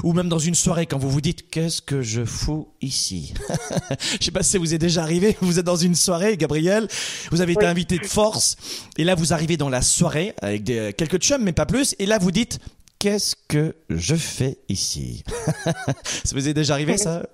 [0.03, 3.35] ou même dans une soirée quand vous vous dites qu'est-ce que je fous ici?
[4.21, 6.89] je sais pas si ça vous est déjà arrivé, vous êtes dans une soirée, Gabriel,
[7.31, 8.57] vous avez été invité de force,
[8.97, 12.07] et là vous arrivez dans la soirée avec des, quelques chums, mais pas plus, et
[12.07, 12.59] là vous dites
[12.99, 15.25] qu'est-ce que je fais ici?
[16.05, 17.27] ça vous est déjà arrivé ça?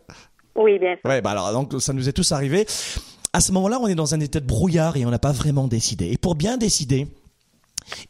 [0.55, 1.11] Oui, bien sûr.
[1.11, 2.67] Ouais, bah alors donc ça nous est tous arrivé.
[3.33, 5.69] À ce moment-là, on est dans un état de brouillard et on n'a pas vraiment
[5.69, 6.07] décidé.
[6.11, 7.07] Et pour bien décider,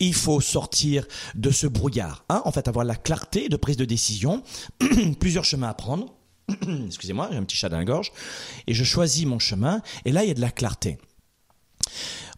[0.01, 2.25] il faut sortir de ce brouillard.
[2.29, 4.43] Hein en fait, avoir la clarté de prise de décision,
[5.21, 6.15] plusieurs chemins à prendre.
[6.87, 8.13] Excusez-moi, j'ai un petit chat dans la gorge.
[8.67, 9.83] Et je choisis mon chemin.
[10.05, 10.99] Et là, il y a de la clarté.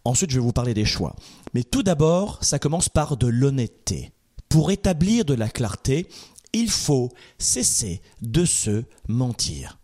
[0.05, 1.15] Ensuite, je vais vous parler des choix.
[1.53, 4.11] Mais tout d'abord, ça commence par de l'honnêteté.
[4.47, 6.07] Pour établir de la clarté,
[6.53, 9.79] il faut cesser de se mentir.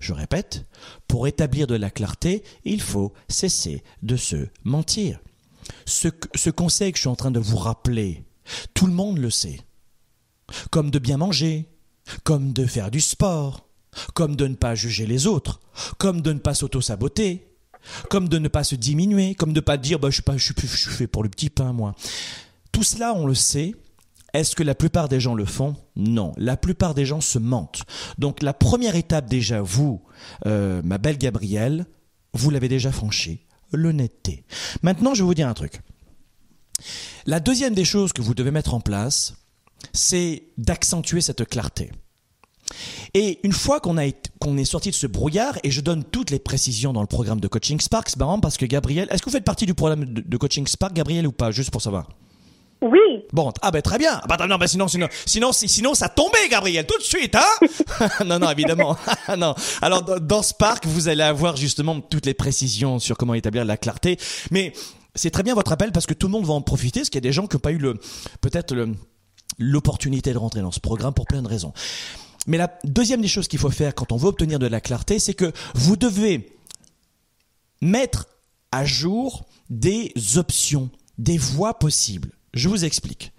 [0.00, 0.66] Je répète,
[1.06, 5.20] pour établir de la clarté, il faut cesser de se mentir.
[5.86, 8.24] Ce, conseil que je suis en train de vous rappeler,
[8.74, 9.60] tout le monde le sait.
[10.70, 11.68] Comme de bien manger,
[12.24, 13.68] comme de faire du sport,
[14.14, 15.60] comme de ne pas juger les autres,
[15.98, 17.48] comme de ne pas s'auto-saboter,
[18.10, 21.06] comme de ne pas se diminuer, comme de ne pas dire bah, je suis fait
[21.06, 21.94] pour le petit pain, moi.
[22.72, 23.74] Tout cela, on le sait.
[24.34, 25.74] Est-ce que la plupart des gens le font?
[25.96, 26.32] Non.
[26.36, 27.82] La plupart des gens se mentent.
[28.18, 30.02] Donc la première étape déjà, vous,
[30.46, 31.86] euh, ma belle Gabrielle,
[32.34, 33.40] vous l'avez déjà franchie.
[33.72, 34.44] L'honnêteté.
[34.82, 35.80] Maintenant, je vais vous dire un truc.
[37.26, 39.34] La deuxième des choses que vous devez mettre en place,
[39.92, 41.90] c'est d'accentuer cette clarté.
[43.14, 46.92] Et une fois qu'on est sorti de ce brouillard, et je donne toutes les précisions
[46.92, 49.44] dans le programme de Coaching Spark, c'est marrant parce que Gabriel, est-ce que vous faites
[49.44, 52.08] partie du programme de, Coaching Spark, Gabriel, ou pas, juste pour savoir?
[52.80, 53.24] Oui.
[53.32, 54.20] Bon, ah ben très bien.
[54.22, 57.66] Ah bah non, bah sinon, sinon, sinon, sinon, ça tombait, Gabriel, tout de suite, hein
[58.24, 58.96] Non, non, évidemment.
[59.36, 59.54] non.
[59.82, 64.16] Alors dans, Spark, vous allez avoir justement toutes les précisions sur comment établir la clarté.
[64.52, 64.72] Mais
[65.16, 67.16] c'est très bien votre appel parce que tout le monde va en profiter, parce qu'il
[67.16, 67.94] y a des gens qui n'ont pas eu le,
[68.40, 68.74] peut-être
[69.58, 71.72] l'opportunité de rentrer dans ce programme pour plein de raisons.
[72.46, 75.18] Mais la deuxième des choses qu'il faut faire quand on veut obtenir de la clarté,
[75.18, 76.56] c'est que vous devez
[77.80, 78.28] mettre
[78.70, 82.37] à jour des options, des voies possibles.
[82.54, 83.32] Je vous explique.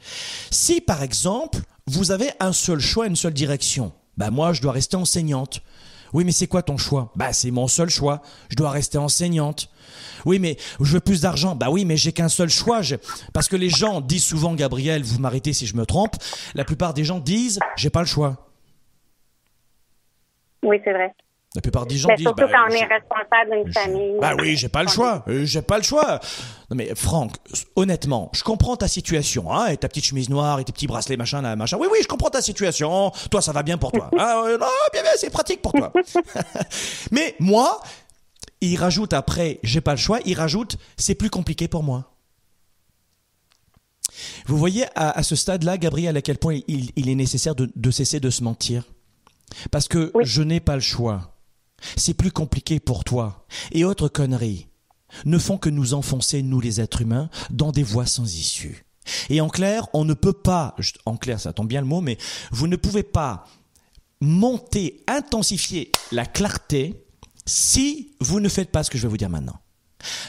[0.51, 4.71] Si par exemple, vous avez un seul choix, une seule direction, bah moi je dois
[4.71, 5.61] rester enseignante.
[6.11, 7.11] Oui, mais c'est quoi ton choix?
[7.15, 8.21] Bah c'est mon seul choix.
[8.49, 9.69] Je dois rester enseignante.
[10.25, 11.55] Oui, mais je veux plus d'argent.
[11.55, 12.81] Bah oui, mais j'ai qu'un seul choix.
[13.33, 16.15] Parce que les gens disent souvent, Gabriel, vous m'arrêtez si je me trompe.
[16.55, 18.49] La plupart des gens disent, j'ai pas le choix.
[20.63, 21.13] Oui, c'est vrai.
[21.55, 22.25] La plupart des gens Mais disent.
[22.25, 24.19] Surtout bah, quand on est responsable d'une famille.
[24.21, 25.23] Bah oui, j'ai pas le choix.
[25.27, 26.19] Euh, j'ai pas le choix.
[26.69, 27.33] Non mais Franck,
[27.75, 31.17] honnêtement, je comprends ta situation, hein, et ta petite chemise noire et tes petits bracelets
[31.17, 31.77] machin là, machin.
[31.79, 33.11] Oui, oui, je comprends ta situation.
[33.31, 34.11] Toi, ça va bien pour toi.
[34.19, 34.43] ah
[34.93, 35.91] bien, bien, c'est pratique pour toi.
[37.11, 37.81] mais moi,
[38.61, 40.19] il rajoute après, j'ai pas le choix.
[40.25, 42.13] Il rajoute, c'est plus compliqué pour moi.
[44.45, 48.29] Vous voyez à, ce stade-là, Gabriel, à quel point il, est nécessaire de cesser de
[48.29, 48.83] se mentir?
[49.71, 51.38] Parce que je n'ai pas le choix.
[51.95, 53.45] C'est plus compliqué pour toi.
[53.71, 54.67] Et autres conneries
[55.25, 58.85] ne font que nous enfoncer, nous les êtres humains, dans des voies sans issue.
[59.29, 60.75] Et en clair, on ne peut pas,
[61.05, 62.17] en clair ça tombe bien le mot, mais
[62.51, 63.45] vous ne pouvez pas
[64.21, 67.05] monter, intensifier la clarté
[67.45, 69.59] si vous ne faites pas ce que je vais vous dire maintenant.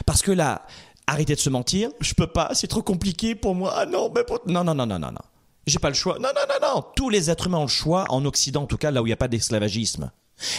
[0.05, 0.65] Parce que là,
[1.07, 3.73] arrêtez de se mentir, je peux pas, c'est trop compliqué pour moi.
[3.75, 5.21] Ah non, mais non, non, non, non, non, non.
[5.67, 6.17] J'ai pas le choix.
[6.17, 6.85] Non, non, non, non.
[6.95, 9.09] Tous les êtres humains ont le choix, en Occident en tout cas, là où il
[9.09, 10.11] n'y a pas d'esclavagisme.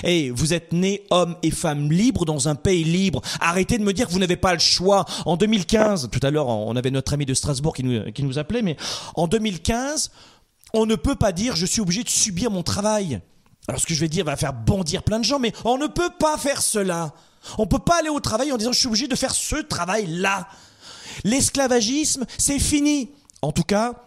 [0.04, 3.20] Et vous êtes nés hommes et femmes libres dans un pays libre.
[3.40, 5.04] Arrêtez de me dire que vous n'avez pas le choix.
[5.26, 8.38] En 2015, tout à l'heure, on avait notre ami de Strasbourg qui nous, qui nous
[8.38, 8.76] appelait, mais
[9.14, 10.10] en 2015,
[10.74, 13.20] on ne peut pas dire je suis obligé de subir mon travail.
[13.68, 15.86] Alors ce que je vais dire va faire bondir plein de gens, mais on ne
[15.86, 17.12] peut pas faire cela.
[17.58, 19.56] On ne peut pas aller au travail en disant je suis obligé de faire ce
[19.56, 20.48] travail-là.
[21.24, 23.10] L'esclavagisme, c'est fini.
[23.42, 24.04] En tout cas,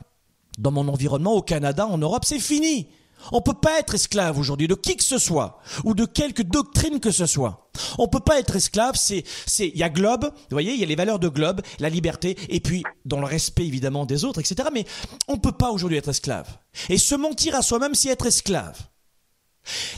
[0.58, 2.88] dans mon environnement, au Canada, en Europe, c'est fini.
[3.32, 7.00] On peut pas être esclave aujourd'hui de qui que ce soit ou de quelque doctrine
[7.00, 7.70] que ce soit.
[7.98, 8.96] On peut pas être esclave.
[8.96, 10.26] C'est, c'est, il y a globe.
[10.26, 13.26] Vous voyez, il y a les valeurs de globe, la liberté, et puis dans le
[13.26, 14.70] respect évidemment des autres, etc.
[14.74, 14.86] Mais
[15.28, 16.58] on peut pas aujourd'hui être esclave.
[16.90, 18.80] Et se mentir à soi-même, c'est être esclave.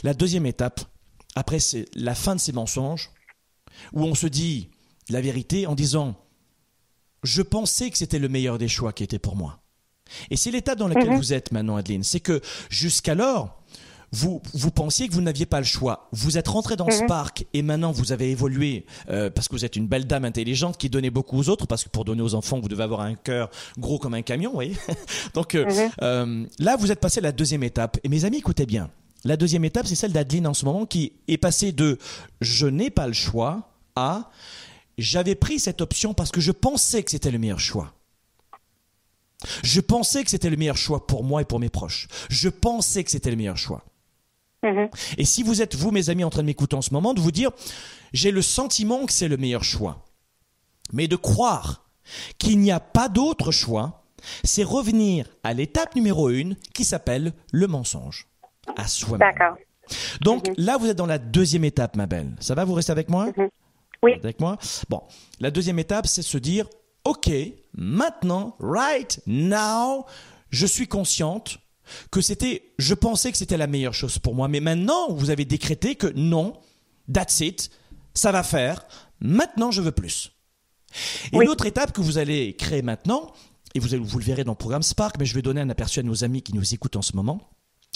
[0.02, 0.80] La deuxième étape,
[1.34, 3.10] après, c'est la fin de ces mensonges,
[3.92, 4.70] où on se dit
[5.08, 6.16] la vérité en disant,
[7.22, 9.60] je pensais que c'était le meilleur des choix qui était pour moi.
[10.30, 11.16] Et c'est l'étape dans laquelle mhm.
[11.16, 12.02] vous êtes maintenant, Adeline.
[12.02, 12.40] C'est que
[12.70, 13.58] jusqu'alors,
[14.12, 16.08] vous, vous pensiez que vous n'aviez pas le choix.
[16.12, 17.08] Vous êtes rentré dans ce mhm.
[17.08, 20.78] parc et maintenant vous avez évolué euh, parce que vous êtes une belle dame intelligente
[20.78, 23.14] qui donnait beaucoup aux autres parce que pour donner aux enfants, vous devez avoir un
[23.14, 24.76] cœur gros comme un camion, vous voyez.
[25.34, 25.90] Donc euh, mhm.
[26.02, 27.98] euh, là, vous êtes passé à la deuxième étape.
[28.02, 28.90] Et mes amis, écoutez bien.
[29.24, 31.98] La deuxième étape, c'est celle d'Adeline en ce moment qui est passée de
[32.40, 34.30] je n'ai pas le choix à
[34.96, 37.94] j'avais pris cette option parce que je pensais que c'était le meilleur choix.
[39.62, 42.08] Je pensais que c'était le meilleur choix pour moi et pour mes proches.
[42.28, 43.84] Je pensais que c'était le meilleur choix.
[44.64, 44.88] Mhm.
[45.16, 47.20] Et si vous êtes, vous, mes amis, en train de m'écouter en ce moment, de
[47.20, 47.50] vous dire,
[48.12, 50.04] j'ai le sentiment que c'est le meilleur choix.
[50.92, 51.88] Mais de croire
[52.38, 54.04] qu'il n'y a pas d'autre choix,
[54.42, 58.26] c'est revenir à l'étape numéro une qui s'appelle le mensonge
[58.76, 59.28] à soi-même.
[59.30, 59.56] D'accord.
[60.20, 60.54] Donc mhm.
[60.58, 62.34] là, vous êtes dans la deuxième étape, ma belle.
[62.40, 63.26] Ça va, vous restez avec moi?
[63.36, 63.48] Mhm.
[64.02, 64.12] Oui.
[64.14, 64.58] Avec moi?
[64.88, 65.02] Bon,
[65.40, 66.66] la deuxième étape, c'est se dire,
[67.04, 67.30] OK,
[67.76, 70.04] maintenant, right now,
[70.50, 71.58] je suis consciente
[72.10, 75.44] que c'était, je pensais que c'était la meilleure chose pour moi, mais maintenant, vous avez
[75.44, 76.54] décrété que non,
[77.12, 77.70] that's it,
[78.14, 78.84] ça va faire,
[79.20, 80.32] maintenant je veux plus.
[81.32, 83.32] Et l'autre étape que vous allez créer maintenant,
[83.74, 86.00] et vous, vous le verrez dans le programme Spark, mais je vais donner un aperçu
[86.00, 87.50] à nos amis qui nous écoutent en ce moment,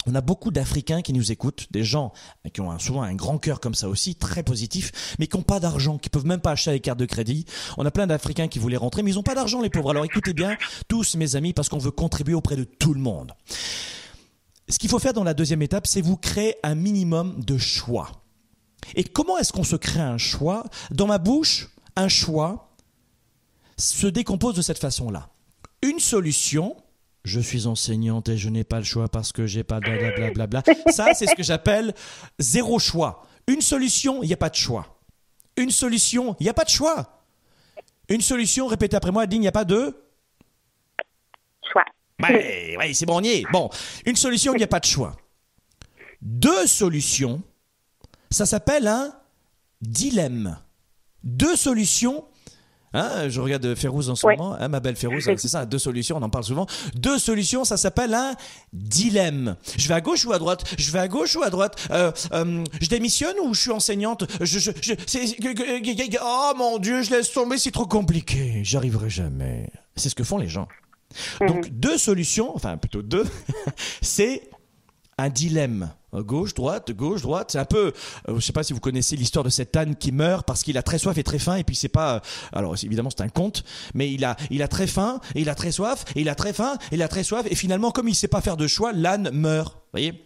[0.05, 2.13] on a beaucoup d'Africains qui nous écoutent, des gens
[2.53, 5.59] qui ont souvent un grand cœur comme ça aussi, très positif, mais qui n'ont pas
[5.59, 7.45] d'argent, qui peuvent même pas acheter les cartes de crédit.
[7.77, 9.91] On a plein d'Africains qui voulaient rentrer, mais ils n'ont pas d'argent, les pauvres.
[9.91, 13.33] Alors écoutez bien, tous mes amis, parce qu'on veut contribuer auprès de tout le monde.
[14.69, 18.11] ce qu'il faut faire dans la deuxième étape, c'est vous créer un minimum de choix.
[18.95, 20.65] Et comment est-ce qu'on se crée un choix?
[20.91, 22.73] Dans ma bouche, un choix
[23.77, 25.29] se décompose de cette façon-là.
[25.81, 26.75] Une solution,
[27.23, 30.61] je suis enseignante et je n'ai pas le choix parce que j'ai pas blablabla.
[30.61, 31.93] Bla, Ça, c'est ce que j'appelle
[32.39, 33.25] zéro choix.
[33.47, 34.99] Une solution, il n'y a pas de choix.
[35.57, 37.23] Une solution, il n'y a pas de choix.
[38.09, 39.95] Une solution, répétez après moi, il n'y a pas de
[41.71, 41.85] choix.
[42.21, 43.45] Ouais, ouais, c'est bon, on y est.
[43.51, 43.69] Bon,
[44.05, 45.15] une solution, il n'y a pas de choix.
[46.21, 47.41] Deux solutions,
[48.29, 49.13] ça s'appelle un
[49.81, 50.59] dilemme.
[51.23, 52.25] Deux solutions,
[52.93, 56.17] Hein, je regarde Férouz en ce moment, hein, ma belle Férouz, c'est ça, deux solutions,
[56.17, 56.67] on en parle souvent.
[56.95, 58.35] Deux solutions, ça s'appelle un
[58.71, 59.55] dilemme.
[59.77, 60.63] Je vais à gauche ou à droite?
[60.77, 61.87] Je vais à gauche ou à droite?
[61.91, 64.25] Euh, euh, Je démissionne ou je suis enseignante?
[64.41, 64.93] Je, je, je
[66.21, 68.61] Oh mon Dieu, je laisse tomber, c'est trop compliqué.
[68.63, 69.69] J'arriverai jamais.
[69.95, 70.67] C'est ce que font les gens.
[71.41, 71.47] Mhm.
[71.47, 73.25] Donc deux solutions, enfin plutôt deux,
[74.01, 74.49] c'est
[75.17, 75.91] un dilemme.
[76.13, 77.49] Gauche, droite, gauche, droite.
[77.51, 77.91] C'est un peu,
[78.29, 80.77] euh, je sais pas si vous connaissez l'histoire de cet âne qui meurt parce qu'il
[80.77, 83.63] a très soif et très faim et puis c'est pas, alors évidemment c'est un conte,
[83.95, 86.35] mais il a, il a très faim et il a très soif et il a
[86.35, 88.67] très faim et il a très soif et finalement comme il sait pas faire de
[88.67, 89.73] choix, l'âne meurt.
[89.73, 90.23] Vous voyez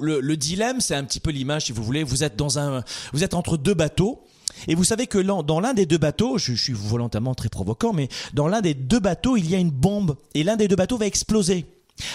[0.00, 2.02] le, le dilemme, c'est un petit peu l'image si vous voulez.
[2.02, 2.82] Vous êtes dans un,
[3.12, 4.24] vous êtes entre deux bateaux.
[4.68, 7.92] Et vous savez que dans l'un des deux bateaux, je, je suis volontairement très provoquant,
[7.92, 10.76] mais dans l'un des deux bateaux, il y a une bombe et l'un des deux
[10.76, 11.66] bateaux va exploser.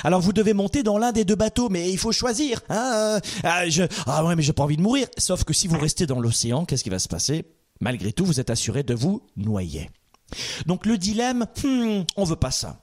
[0.04, 2.62] Alors vous devez monter dans l'un des deux bateaux, mais il faut choisir.
[2.70, 3.64] Hein ah,
[4.06, 5.08] ah ouais, mais j'ai pas envie de mourir.
[5.18, 7.46] Sauf que si vous restez dans l'océan, qu'est-ce qui va se passer?
[7.82, 9.90] Malgré tout, vous êtes assuré de vous noyer.
[10.66, 12.82] Donc le dilemme, hmm, on veut pas ça.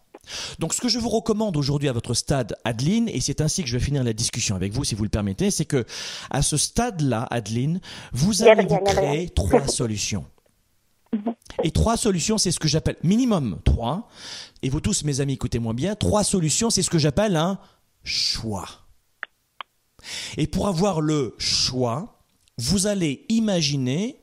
[0.58, 3.68] Donc ce que je vous recommande aujourd'hui à votre stade, Adeline, et c'est ainsi que
[3.68, 5.84] je vais finir la discussion avec vous, si vous le permettez, c'est que
[6.30, 7.80] à ce stade-là, Adeline,
[8.12, 10.24] vous allez vous créer trois solutions.
[11.62, 14.08] Et trois solutions, c'est ce que j'appelle minimum trois.
[14.62, 15.94] Et vous tous, mes amis, écoutez-moi bien.
[15.94, 17.58] Trois solutions, c'est ce que j'appelle un
[18.04, 18.68] choix.
[20.36, 22.20] Et pour avoir le choix,
[22.58, 24.22] vous allez imaginer.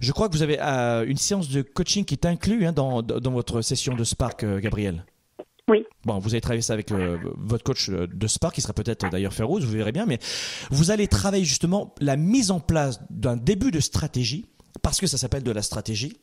[0.00, 3.02] Je crois que vous avez euh, une séance de coaching qui est inclue hein, dans,
[3.30, 5.04] votre session de Spark, euh, Gabriel.
[5.68, 5.84] Oui.
[6.04, 9.32] Bon, vous allez travailler ça avec euh, votre coach de Spark, qui sera peut-être d'ailleurs
[9.32, 10.20] Féroce, vous verrez bien, mais
[10.70, 14.46] vous allez travailler justement la mise en place d'un début de stratégie,
[14.82, 16.20] parce que ça s'appelle de la stratégie,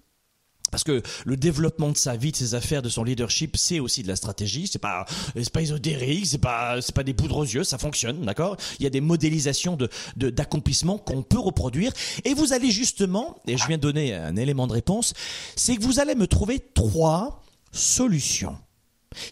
[0.74, 4.02] parce que le développement de sa vie, de ses affaires, de son leadership, c'est aussi
[4.02, 4.66] de la stratégie.
[4.66, 5.06] C'est pas,
[5.36, 8.58] c'est pas ésotérique, c'est pas, c'est pas des poudres aux yeux, ça fonctionne, d'accord?
[8.80, 11.94] Il y a des modélisations de, d'accomplissement qu'on peut reproduire.
[12.26, 15.14] Et vous allez justement, et je viens de donner un élément de réponse,
[15.56, 18.58] c'est que vous allez me trouver trois solutions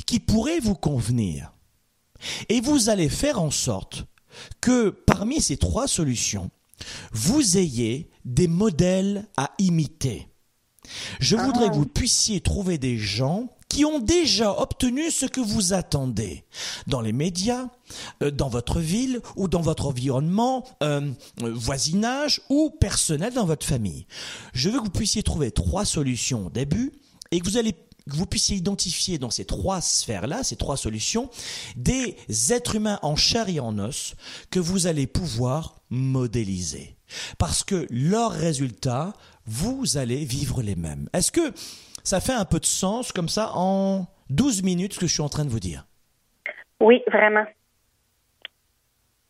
[0.06, 1.54] qui pourraient vous convenir.
[2.50, 4.06] Et vous allez faire en sorte
[4.62, 6.52] que parmi ces trois solutions,
[7.12, 10.31] vous ayez des modèles à imiter.
[11.20, 11.44] Je ah.
[11.44, 16.44] voudrais que vous puissiez trouver des gens qui ont déjà obtenu ce que vous attendez
[16.88, 17.70] dans les médias,
[18.22, 24.08] euh, dans votre ville ou dans votre environnement, euh, voisinage ou personnel dans votre famille.
[24.54, 26.92] Je veux que vous puissiez trouver trois solutions au début
[27.32, 27.74] et que vous allez
[28.10, 31.30] que vous puissiez identifier dans ces trois sphères-là, ces trois solutions,
[31.76, 32.18] des
[32.50, 34.16] êtres humains en chair et en os
[34.50, 36.98] que vous allez pouvoir modéliser.
[37.38, 39.14] Parce que leurs résultats
[39.46, 41.08] vous allez vivre les mêmes.
[41.14, 41.52] Est-ce que
[42.04, 45.22] ça fait un peu de sens comme ça en 12 minutes ce que je suis
[45.22, 45.86] en train de vous dire?
[46.80, 47.46] Oui, vraiment.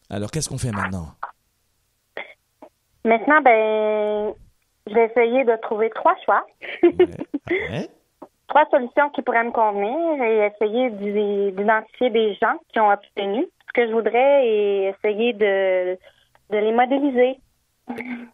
[0.10, 1.08] Alors, qu'est-ce qu'on fait maintenant?
[3.04, 4.34] Maintenant, ben,
[4.88, 6.46] je vais essayer de trouver trois choix.
[8.48, 10.90] trois solutions qui pourraient me convenir et essayer
[11.52, 15.98] d'identifier des gens qui ont obtenu ce que je voudrais et essayer de,
[16.50, 17.40] de les modéliser.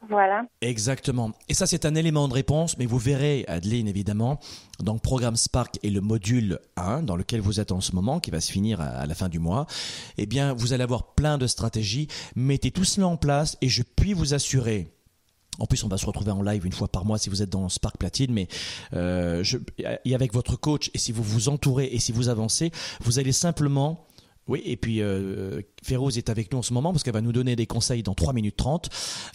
[0.10, 0.45] Voilà.
[0.62, 1.32] Exactement.
[1.49, 4.39] Et ça, c'est un élément de réponse, mais vous verrez, Adeline, évidemment,
[4.80, 8.32] le programme Spark et le module 1, dans lequel vous êtes en ce moment, qui
[8.32, 9.68] va se finir à la fin du mois,
[10.18, 12.08] eh bien, vous allez avoir plein de stratégies.
[12.36, 14.93] Mettez tout cela en place et je puis vous assurer
[15.60, 17.49] en plus, on va se retrouver en live une fois par mois si vous êtes
[17.49, 18.47] dans Spark Platine, mais
[18.93, 19.43] euh,
[20.14, 24.05] avec votre coach, et si vous vous entourez et si vous avancez, vous allez simplement
[24.48, 27.32] oui, et puis euh, Féroze est avec nous en ce moment parce qu'elle va nous
[27.32, 28.89] donner des conseils dans 3 minutes 30.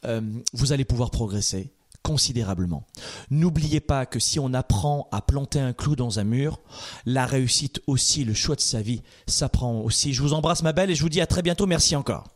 [0.04, 0.20] Euh,
[0.52, 2.86] vous allez pouvoir progresser considérablement.
[3.30, 6.60] N'oubliez pas que si on apprend à planter un clou dans un mur,
[7.06, 10.12] la réussite aussi, le choix de sa vie, s'apprend aussi.
[10.12, 11.66] Je vous embrasse ma belle et je vous dis à très bientôt.
[11.66, 12.28] Merci encore.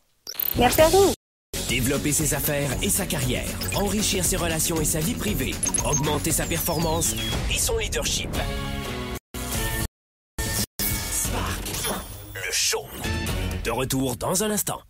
[0.56, 1.12] Merci à vous.
[1.68, 5.54] Développer ses affaires et sa carrière, enrichir ses relations et sa vie privée,
[5.84, 7.14] augmenter sa performance
[7.50, 8.30] et son leadership.
[13.62, 14.80] De retour dans un instant.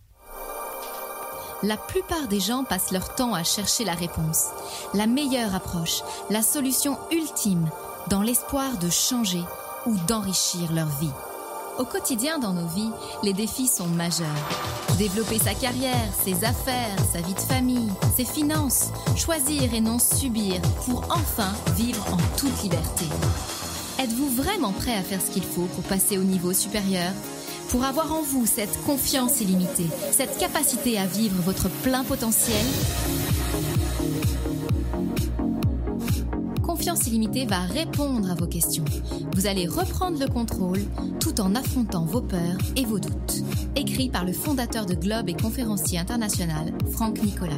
[1.61, 4.47] La plupart des gens passent leur temps à chercher la réponse,
[4.95, 6.01] la meilleure approche,
[6.31, 7.69] la solution ultime,
[8.09, 9.43] dans l'espoir de changer
[9.85, 11.11] ou d'enrichir leur vie.
[11.77, 12.89] Au quotidien dans nos vies,
[13.21, 14.25] les défis sont majeurs.
[14.97, 20.59] Développer sa carrière, ses affaires, sa vie de famille, ses finances, choisir et non subir
[20.85, 23.05] pour enfin vivre en toute liberté.
[23.99, 27.11] Êtes-vous vraiment prêt à faire ce qu'il faut pour passer au niveau supérieur?
[27.69, 32.63] Pour avoir en vous cette confiance illimitée, cette capacité à vivre votre plein potentiel?
[36.61, 38.85] Confiance illimitée va répondre à vos questions.
[39.35, 40.81] Vous allez reprendre le contrôle
[41.19, 43.41] tout en affrontant vos peurs et vos doutes.
[43.75, 47.57] Écrit par le fondateur de Globe et conférencier international, Franck Nicolas.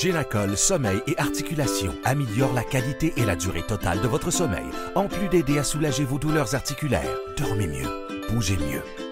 [0.00, 5.08] Génacol Sommeil et Articulation améliore la qualité et la durée totale de votre sommeil, en
[5.08, 7.18] plus d'aider à soulager vos douleurs articulaires.
[7.36, 7.86] Dormez mieux,
[8.30, 9.09] bougez mieux.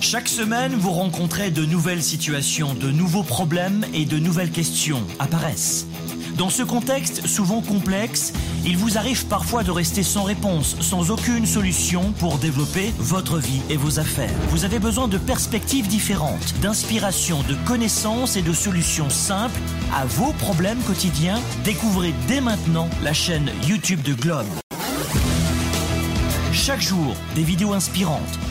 [0.00, 5.86] Chaque semaine, vous rencontrez de nouvelles situations, de nouveaux problèmes et de nouvelles questions apparaissent.
[6.36, 8.32] Dans ce contexte souvent complexe,
[8.64, 13.60] il vous arrive parfois de rester sans réponse, sans aucune solution pour développer votre vie
[13.70, 14.30] et vos affaires.
[14.50, 19.60] Vous avez besoin de perspectives différentes, d'inspiration, de connaissances et de solutions simples
[19.92, 21.40] à vos problèmes quotidiens.
[21.64, 24.46] Découvrez dès maintenant la chaîne YouTube de Globe.
[26.52, 28.38] Chaque jour, des vidéos inspirantes.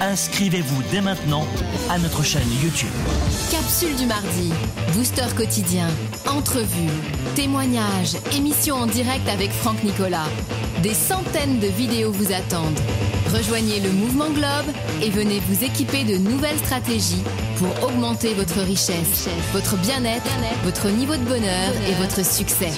[0.00, 1.46] Inscrivez-vous dès maintenant
[1.90, 2.90] à notre chaîne YouTube.
[3.50, 4.52] Capsule du mardi,
[4.92, 5.88] booster quotidien,
[6.28, 6.90] entrevue,
[7.34, 10.28] témoignages, émission en direct avec Franck Nicolas.
[10.82, 12.78] Des centaines de vidéos vous attendent.
[13.32, 17.22] Rejoignez le mouvement Globe et venez vous équiper de nouvelles stratégies
[17.56, 20.30] pour augmenter votre richesse, votre bien-être,
[20.62, 22.70] votre niveau de bonheur et votre succès.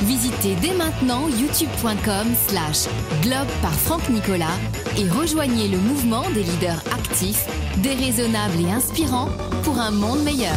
[0.00, 2.86] Visitez dès maintenant youtube.com slash
[3.22, 4.58] globe par Franck Nicolas
[4.98, 7.46] et rejoignez le mouvement des leaders actifs,
[7.82, 9.28] déraisonnables et inspirants
[9.64, 10.54] pour un monde meilleur.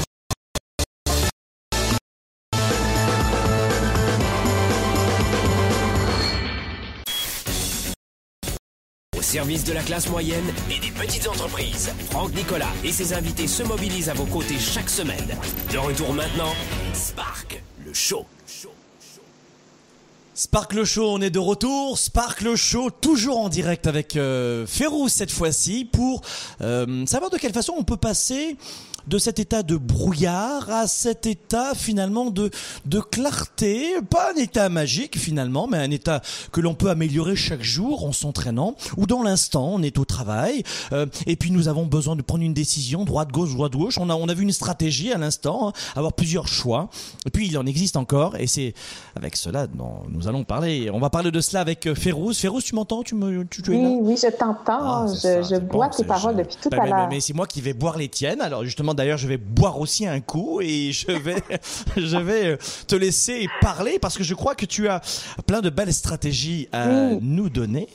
[9.17, 13.47] Au service de la classe moyenne et des petites entreprises, Franck Nicolas et ses invités
[13.47, 15.37] se mobilisent à vos côtés chaque semaine.
[15.71, 16.53] De retour maintenant,
[16.93, 18.25] Spark, le show.
[20.39, 21.97] Sparkle Show, on est de retour.
[21.97, 24.65] Sparkle Show, toujours en direct avec euh,
[25.09, 26.21] cette fois-ci pour
[26.61, 28.55] euh, savoir de quelle façon on peut passer
[29.09, 32.49] de cet état de brouillard à cet état finalement de
[32.85, 37.61] de clarté, pas un état magique finalement, mais un état que l'on peut améliorer chaque
[37.63, 41.85] jour en s'entraînant ou dans l'instant, on est au travail euh, et puis nous avons
[41.85, 43.97] besoin de prendre une décision droite gauche droite gauche.
[43.97, 46.89] On a on a vu une stratégie à l'instant, hein, avoir plusieurs choix.
[47.25, 48.73] Et puis il en existe encore et c'est
[49.15, 50.89] avec cela dont nous allons parler.
[50.93, 52.37] On va parler de cela avec Férouz.
[52.37, 53.03] Férouz, tu m'entends?
[53.03, 53.89] Tu me tu, tu es Oui, là?
[54.01, 54.63] oui, je t'entends.
[54.67, 56.89] Ah, je ça, je c'est bois bon, tes paroles je- depuis tout Bah, à mais-
[56.89, 57.07] l'heure.
[57.09, 58.41] Mais c'est moi qui vais boire les tiennes.
[58.41, 61.37] Alors justement, d'ailleurs, je vais boire aussi un coup et je vais,
[61.97, 64.99] je vais euh, te laisser parler parce que je crois que tu as
[65.47, 67.19] plein de belles stratégies à Oui.
[67.21, 67.87] nous donner.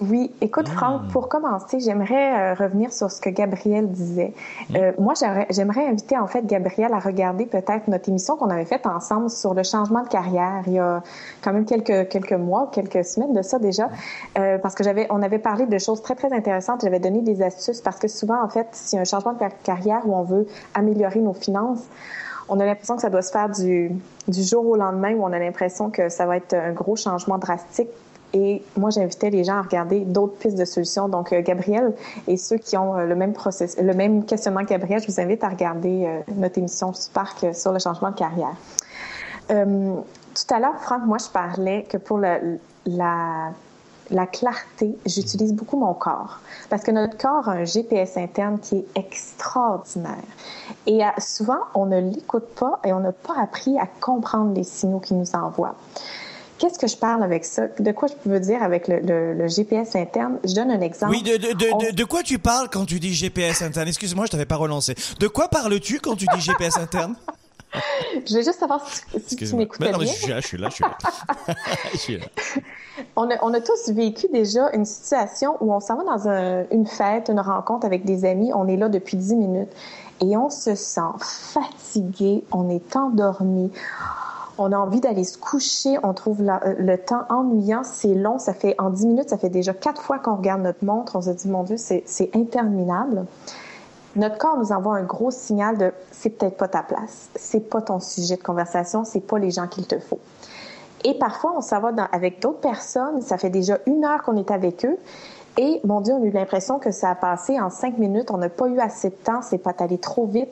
[0.00, 0.72] Oui, écoute Hmm.
[0.76, 4.32] Franck, pour commencer, j'aimerais euh, revenir sur ce que Gabriel disait.
[4.74, 5.12] Euh, moi,
[5.50, 9.52] j'aimerais- inviter en fait Gabriel à regarder peut-être notre émission qu'on avait faite ensemble sur
[9.52, 11.02] le changement de carrière il y a
[11.42, 13.90] quand même quelques quelques mois, quelques semaines de ça déjà,
[14.38, 16.80] euh, parce que j'avais on avait parlé de choses très très intéressantes.
[16.82, 19.38] J'avais donné des astuces parce que souvent en fait, s'il y a un changement de
[19.38, 21.82] car- carrière où on veut améliorer nos finances,
[22.48, 23.92] on a l'impression que ça doit se faire du,
[24.28, 27.36] du jour au lendemain, où on a l'impression que ça va être un gros changement
[27.38, 27.90] drastique.
[28.32, 31.08] Et moi, j'invitais les gens à regarder d'autres pistes de solutions.
[31.08, 31.94] Donc, euh, Gabriel
[32.28, 35.20] et ceux qui ont euh, le même process, le même questionnement que Gabriel, je vous
[35.20, 38.54] invite à regarder euh, notre émission Spark sur le changement de carrière.
[39.48, 43.50] Tout à l'heure, Franck, moi, je parlais que pour la
[44.10, 46.40] la clarté, j'utilise beaucoup mon corps.
[46.68, 50.16] Parce que notre corps a un GPS interne qui est extraordinaire.
[50.86, 55.00] Et souvent, on ne l'écoute pas et on n'a pas appris à comprendre les signaux
[55.00, 55.74] qu'il nous envoie.
[56.60, 57.68] Qu'est-ce que je parle avec ça?
[57.78, 60.38] De quoi je peux dire avec le, GPS interne?
[60.44, 61.12] Je donne un exemple.
[61.12, 63.88] Oui, de, de, de, de, quoi tu parles quand tu dis GPS interne?
[63.88, 64.94] Excuse-moi, je t'avais pas relancé.
[65.18, 67.14] De quoi parles-tu quand tu dis GPS interne?
[68.28, 68.84] je veux juste savoir
[69.26, 69.98] si, tu m'écoutes bien.
[70.00, 70.68] je suis là, je suis là.
[71.92, 72.26] Je suis là.
[73.16, 76.66] On, a, on a, tous vécu déjà une situation où on s'en va dans un,
[76.70, 79.72] une fête, une rencontre avec des amis, on est là depuis 10 minutes
[80.20, 83.70] et on se sent fatigué, on est endormi
[84.60, 88.52] on a envie d'aller se coucher, on trouve euh, le temps ennuyant, c'est long, ça
[88.52, 91.30] fait en 10 minutes, ça fait déjà quatre fois qu'on regarde notre montre, on se
[91.30, 93.24] dit mon Dieu, c'est interminable.
[94.16, 97.80] Notre corps nous envoie un gros signal de c'est peut-être pas ta place, c'est pas
[97.80, 100.20] ton sujet de conversation, c'est pas les gens qu'il te faut.
[101.04, 104.50] Et parfois, on s'en va avec d'autres personnes, ça fait déjà une heure qu'on est
[104.50, 104.98] avec eux,
[105.56, 108.36] et mon Dieu, on a eu l'impression que ça a passé en cinq minutes, on
[108.36, 110.50] n'a pas eu assez de temps, c'est pas allé trop vite.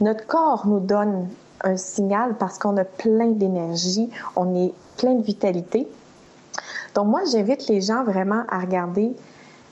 [0.00, 1.28] Notre corps nous donne
[1.64, 5.88] un signal parce qu'on a plein d'énergie, on est plein de vitalité.
[6.94, 9.14] Donc moi, j'invite les gens vraiment à regarder,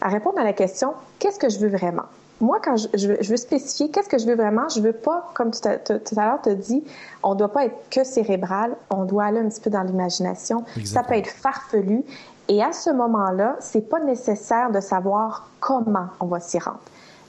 [0.01, 2.05] à répondre à la question, qu'est-ce que je veux vraiment?
[2.41, 5.69] Moi, quand je, veux, spécifier qu'est-ce que je veux vraiment, je veux pas, comme tout
[5.69, 6.85] à, l'heure te dit,
[7.25, 10.65] on doit pas être que cérébral, on doit aller un petit peu dans l'imagination.
[10.85, 12.05] Ça peut être farfelu.
[12.47, 16.79] Et à ce moment-là, c'est pas nécessaire de savoir comment on va s'y rendre.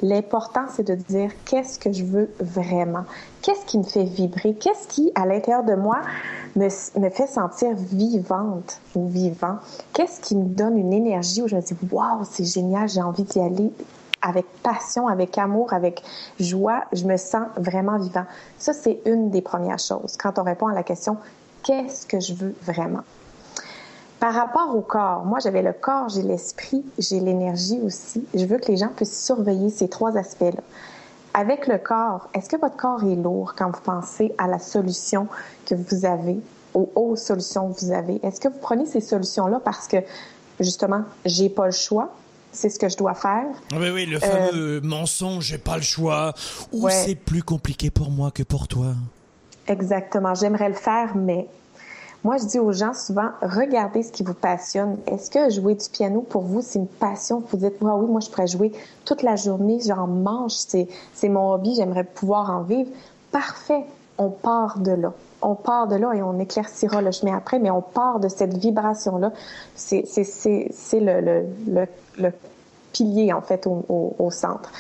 [0.02, 3.04] L'important, c'est de dire qu'est-ce que je veux vraiment,
[3.42, 6.00] qu'est-ce qui me fait vibrer, qu'est-ce qui, à l'intérieur de moi,
[6.56, 9.58] me, fait sentir vivante ou vivant,
[9.94, 13.24] qu'est-ce qui me donne une énergie où je me dis, waouh, c'est génial, j'ai envie
[13.24, 13.72] d'y aller
[14.22, 16.02] avec passion, avec amour, avec
[16.40, 18.26] joie, je me sens vraiment vivant.
[18.58, 21.18] Ça, c'est une des premières choses quand on répond à la question,
[21.64, 23.04] qu'est-ce que je veux vraiment?
[24.20, 28.26] Par rapport au corps, moi j'avais le corps, j'ai l'esprit, j'ai l'énergie aussi.
[28.34, 30.62] Je veux que les gens puissent surveiller ces trois aspects-là.
[31.34, 35.28] Avec le corps, est-ce que votre corps est lourd quand vous pensez à la solution
[35.66, 36.38] que vous avez,
[36.74, 38.20] aux, aux solutions que vous avez?
[38.24, 39.98] Est-ce que vous prenez ces solutions-là parce que
[40.60, 42.10] justement, j'ai pas le choix,
[42.52, 43.46] c'est ce que je dois faire?
[43.72, 46.34] Ah oui, oui, le fameux euh, mensonge, j'ai pas le choix,
[46.74, 48.96] ou c'est plus compliqué pour moi que pour toi?
[49.68, 51.48] Exactement, j'aimerais le faire, mais
[52.24, 54.98] moi, je dis aux gens souvent, regardez ce qui vous passionne.
[55.08, 57.42] Est-ce que jouer du piano pour vous, c'est une passion?
[57.50, 58.74] Vous dites, oui, moi, je pourrais jouer
[59.06, 62.90] toute la journée, j'en mange, c'est, c'est mon hobby, j'aimerais pouvoir en vivre.
[63.32, 63.86] Parfait,
[64.18, 65.14] on part de là.
[65.42, 68.58] On part de là et on éclaircira le chemin après, mais on part de cette
[68.58, 69.32] vibration-là.
[69.76, 72.34] C'est, c'est, c'est, c'est le, le, le, le,
[72.92, 73.86] pilier, en fait, au,
[74.20, 74.72] au, centre.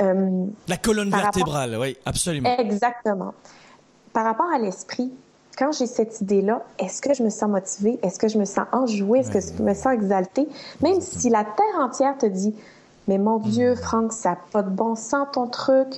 [0.00, 2.56] Euh, la colonne vertébrale, oui, absolument.
[2.56, 3.34] Exactement.
[4.12, 5.12] Par rapport à l'esprit,
[5.58, 7.98] quand j'ai cette idée-là, est-ce que je me sens motivée?
[8.02, 9.18] Est-ce que je me sens enjouée?
[9.18, 10.48] Est-ce que je me sens exaltée?
[10.82, 12.54] Même si la terre entière te dit,
[13.08, 13.76] mais mon Dieu, hmm.
[13.76, 15.88] Franck, ça n'a pas de bon sens ton truc.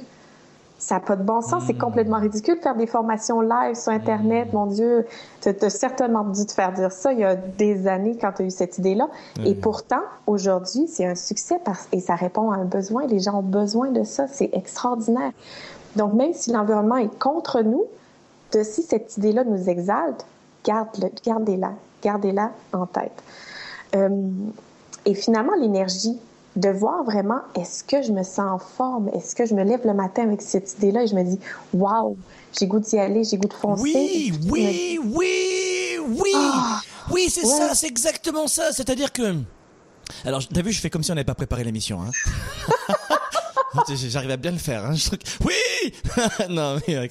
[0.78, 1.64] Ça n'a pas de bon sens.
[1.66, 1.78] C'est hmm.
[1.78, 4.50] complètement ridicule de faire des formations live sur Internet.
[4.50, 4.56] Hmm.
[4.56, 5.06] Mon Dieu,
[5.42, 8.42] tu as certainement dû te faire dire ça il y a des années quand tu
[8.42, 9.08] as eu cette idée-là.
[9.44, 13.06] Et pourtant, aujourd'hui, c'est un succès parce, et ça répond à un besoin.
[13.06, 14.26] Les gens ont besoin de ça.
[14.26, 15.32] C'est extraordinaire.
[15.96, 17.84] Donc, même si l'environnement est contre nous,
[18.52, 20.24] de si cette idée-là nous exalte,
[20.64, 21.72] garde gardez-la,
[22.02, 23.22] gardez-la en tête.
[23.96, 24.30] Euh,
[25.06, 26.18] et finalement, l'énergie,
[26.56, 29.08] de voir vraiment, est-ce que je me sens en forme?
[29.14, 31.38] Est-ce que je me lève le matin avec cette idée-là et je me dis,
[31.72, 32.16] waouh,
[32.58, 33.82] j'ai goût d'y aller, j'ai goût de foncer?
[33.82, 36.80] Oui, oui, oui, oui, ah!
[37.12, 38.72] oui, c'est ça, c'est exactement ça.
[38.72, 39.36] C'est-à-dire que,
[40.24, 42.00] alors, t'as vu, je fais comme si on n'avait pas préparé l'émission.
[42.02, 42.10] Hein
[44.08, 44.84] J'arrive à bien le faire.
[44.84, 44.94] Hein.
[45.44, 45.54] Oui
[46.50, 47.08] Non mais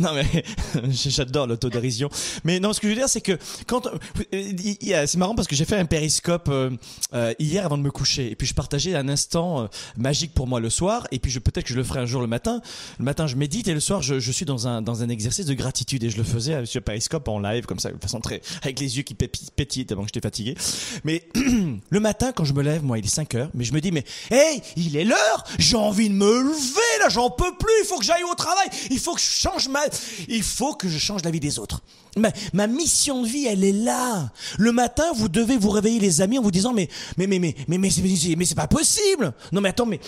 [0.00, 0.44] non mais
[0.90, 2.10] j'adore l'autodérision.
[2.44, 5.54] Mais non, ce que je veux dire, c'est que quand euh, c'est marrant parce que
[5.54, 6.70] j'ai fait un périscope euh,
[7.14, 10.60] euh, hier avant de me coucher et puis je partageais un instant magique pour moi
[10.60, 12.60] le soir et puis je peut-être que je le ferai un jour le matin.
[12.98, 15.46] Le matin, je médite et le soir, je, je suis dans un dans un exercice
[15.46, 18.42] de gratitude et je le faisais sur périscope en live comme ça, de façon très
[18.62, 20.56] avec les yeux qui pétillent tellement que j'étais fatigué.
[21.04, 21.24] Mais
[21.90, 23.92] le matin, quand je me lève, moi, il est 5 heures, mais je me dis
[23.92, 27.86] mais hey, il est l'heure, j'en envie de me lever, là, j'en peux plus, il
[27.86, 29.80] faut que j'aille au travail, il faut que je change ma,
[30.26, 31.82] il faut que je change la vie des autres.
[32.16, 34.30] Mais ma mission de vie, elle est là.
[34.58, 36.88] Le matin, vous devez vous réveiller les amis en vous disant, mais,
[37.18, 37.90] mais, mais, mais, mais, mais,
[38.36, 39.34] mais c'est pas possible.
[39.52, 40.00] Non, mais attends, mais,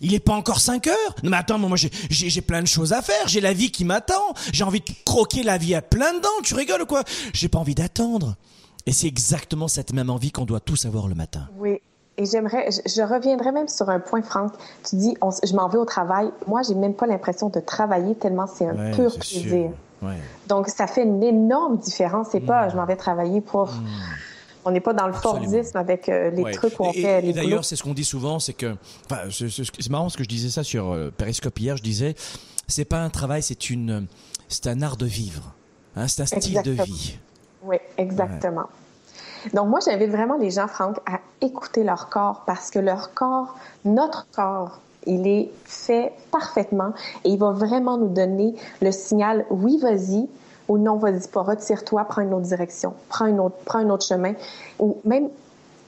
[0.00, 3.00] il est pas encore 5 heures Non mais attends, moi j'ai plein de choses à
[3.00, 6.42] faire, j'ai la vie qui m'attend, j'ai envie de croquer la vie à plein dents,
[6.42, 7.04] tu rigoles ou quoi?
[7.32, 8.34] J'ai pas envie d'attendre.
[8.86, 11.48] Et c'est exactement cette même envie qu'on doit tous avoir le matin.
[11.56, 11.78] Oui,
[12.16, 14.52] et j'aimerais, je, reviendrai même sur un point, Franck.
[14.88, 16.30] Tu dis, je m'en vais au travail.
[16.46, 19.70] Moi, j'ai même pas l'impression de travailler tellement c'est un pur plaisir.
[20.46, 22.28] Donc, ça fait une énorme différence.
[22.30, 22.70] C'est pas, mm.
[22.70, 23.66] je m'en vais travailler pour.
[23.66, 23.86] Mm.
[24.66, 27.32] On n'est pas dans le Fordisme avec euh, les trucs où on fait les Et
[27.34, 28.76] d'ailleurs, c'est ce qu'on dit souvent, c'est que,
[29.10, 31.76] enfin, c'est marrant parce que je disais ça sur euh, Periscope hier.
[31.76, 32.14] Je disais,
[32.66, 34.06] c'est pas un travail, c'est une,
[34.48, 35.52] c'est un art de vivre.
[35.96, 37.18] Hein, c'est un style de vie.
[37.62, 38.68] Oui, exactement.
[39.52, 43.54] Donc moi, j'invite vraiment les gens, Franck, à écouter leur corps parce que leur corps,
[43.84, 46.92] notre corps, il est fait parfaitement
[47.24, 50.28] et il va vraiment nous donner le signal oui, vas-y
[50.68, 54.06] ou non, vas-y pas, retire-toi, prends une autre direction, prends, une autre, prends un autre
[54.06, 54.32] chemin.
[54.78, 55.28] Ou même,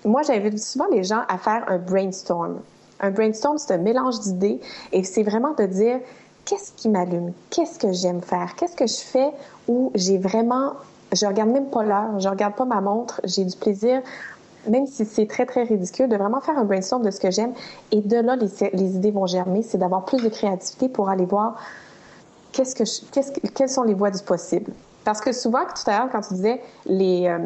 [0.05, 2.61] moi, j'invite souvent les gens à faire un brainstorm.
[3.01, 4.61] Un brainstorm, c'est un mélange d'idées
[4.93, 6.01] et c'est vraiment de dire
[6.45, 9.31] qu'est-ce qui m'allume, qu'est-ce que j'aime faire, qu'est-ce que je fais
[9.69, 10.75] où j'ai vraiment,
[11.13, 14.03] je regarde même pas l'heure, je regarde pas ma montre, j'ai du plaisir
[14.69, 17.53] même si c'est très, très ridicule, de vraiment faire un brainstorm de ce que j'aime.
[17.93, 19.63] Et de là, les, idées vont germer.
[19.63, 21.57] C'est d'avoir plus de créativité pour aller voir
[22.53, 24.73] qu'est-ce que, qu'est-ce quelles sont les voies du possible.
[25.05, 27.39] Parce que souvent, tout à l'heure, quand tu disais, les, euh,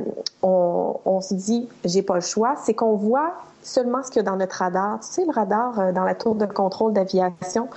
[0.42, 4.26] on, on, se dit, j'ai pas le choix, c'est qu'on voit seulement ce qu'il y
[4.26, 5.00] a dans notre radar.
[5.00, 7.68] Tu sais, le radar euh, dans la tour de contrôle d'aviation,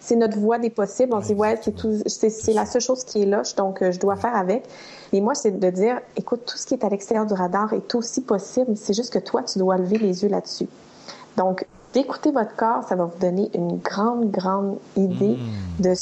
[0.00, 1.14] c'est notre voie des possibles.
[1.14, 3.92] On se dit, ouais, c'est tout, c'est la seule chose qui est là, donc euh,
[3.92, 4.64] je dois faire avec.
[5.12, 7.94] Et moi, c'est de dire, écoute, tout ce qui est à l'extérieur du radar est
[7.94, 8.76] aussi possible.
[8.76, 10.68] C'est juste que toi, tu dois lever les yeux là-dessus.
[11.36, 15.82] Donc, d'écouter votre corps, ça va vous donner une grande, grande idée hmm.
[15.82, 15.94] de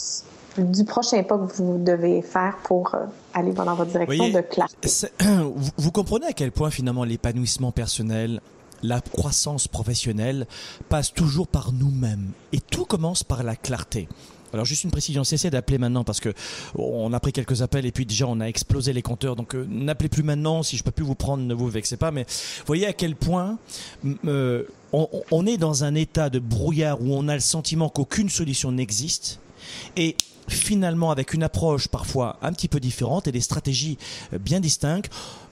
[0.59, 4.89] du prochain pas que vous devez faire pour euh, aller dans votre direction de clarté.
[5.21, 8.41] Vous, vous comprenez à quel point finalement l'épanouissement personnel
[8.83, 10.47] la croissance professionnelle
[10.89, 14.09] passe toujours par nous-mêmes et tout commence par la clarté.
[14.53, 16.33] Alors juste une précision, cessez d'appeler maintenant parce que
[16.75, 19.37] on a pris quelques appels et puis déjà on a explosé les compteurs.
[19.37, 20.63] Donc euh, n'appelez plus maintenant.
[20.63, 22.11] Si je peux plus vous prendre, ne vous vexez pas.
[22.11, 22.27] Mais
[22.67, 23.59] voyez à quel point
[24.27, 28.73] euh, on, est dans un état de brouillard où on a le sentiment qu'aucune solution
[28.73, 29.41] n'existe.
[29.97, 30.17] Et
[30.49, 33.99] finalement, avec une approche parfois un petit peu différente et des stratégies
[34.33, 35.11] euh, bien distinctes,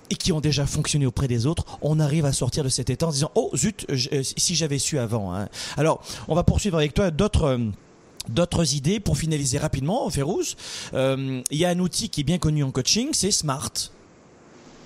[0.09, 3.09] et qui ont déjà fonctionné auprès des autres, on arrive à sortir de cet état
[3.09, 3.87] en disant oh zut
[4.23, 5.35] si j'avais su avant.
[5.35, 5.49] Hein.
[5.77, 7.59] Alors on va poursuivre avec toi d'autres
[8.29, 10.57] D'autres idées pour finaliser rapidement, Férouz.
[10.95, 13.73] Euh, il y a un outil qui est bien connu en coaching, c'est Smart.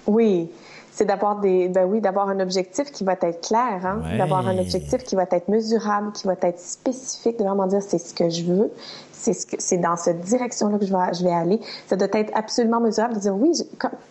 [0.06, 0.48] Oui,
[0.92, 4.02] c'est d'avoir des, ben oui, d'avoir un objectif qui va être clair, hein?
[4.18, 7.98] d'avoir un objectif qui va être mesurable, qui va être spécifique, de vraiment dire c'est
[7.98, 8.70] ce que je veux,
[9.20, 11.60] c'est ce que, c'est dans cette direction-là que je vais, je vais aller.
[11.86, 13.52] Ça doit être absolument mesurable de dire oui,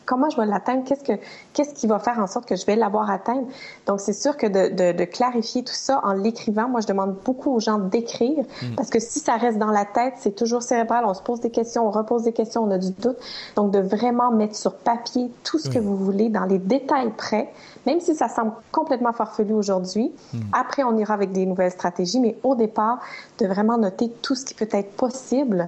[0.05, 1.19] comment je vais l'atteindre, qu'est-ce que,
[1.53, 3.47] qu'est-ce qui va faire en sorte que je vais l'avoir atteindre.
[3.87, 7.15] Donc c'est sûr que de, de, de, clarifier tout ça en l'écrivant, moi je demande
[7.25, 8.75] beaucoup aux gens d'écrire mm.
[8.75, 11.05] parce que si ça reste dans la tête, c'est toujours cérébral.
[11.05, 13.17] On se pose des questions, on repose des questions, on a du doute.
[13.55, 17.51] Donc de vraiment mettre sur papier tout ce que vous voulez dans les détails près,
[17.85, 20.11] même si ça semble complètement farfelu aujourd'hui.
[20.33, 20.37] Mm.
[20.53, 22.99] Après on ira avec des nouvelles stratégies, mais au départ
[23.39, 25.67] de vraiment noter tout ce qui peut être possible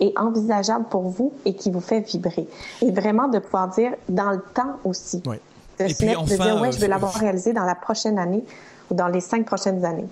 [0.00, 2.48] et envisageable pour vous et qui vous fait vibrer.
[2.80, 5.22] Et vraiment de pouvoir dire dans le temps aussi.
[5.26, 5.36] Oui.
[5.78, 8.44] De se mettre, de dire, ouais, je vais euh, l'avoir réalisé dans la prochaine année
[8.90, 10.06] ou dans les cinq prochaines années.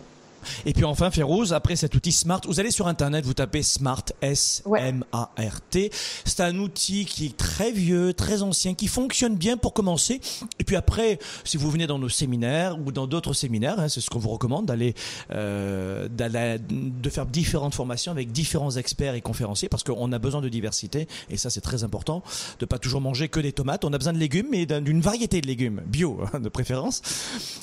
[0.66, 4.05] Et puis enfin, Férouz, après cet outil Smart, vous allez sur Internet, vous tapez Smart,
[4.22, 5.91] S-M-A-R-T.
[6.24, 10.20] C'est un outil qui est très vieux, très ancien, qui fonctionne bien pour commencer.
[10.59, 14.01] Et puis après, si vous venez dans nos séminaires ou dans d'autres séminaires, hein, c'est
[14.01, 14.95] ce qu'on vous recommande, d'aller,
[15.32, 20.49] euh, de faire différentes formations avec différents experts et conférenciers, parce qu'on a besoin de
[20.49, 22.22] diversité, et ça c'est très important,
[22.59, 23.84] de pas toujours manger que des tomates.
[23.84, 27.03] On a besoin de légumes, mais d'une variété de légumes, bio hein, de préférence.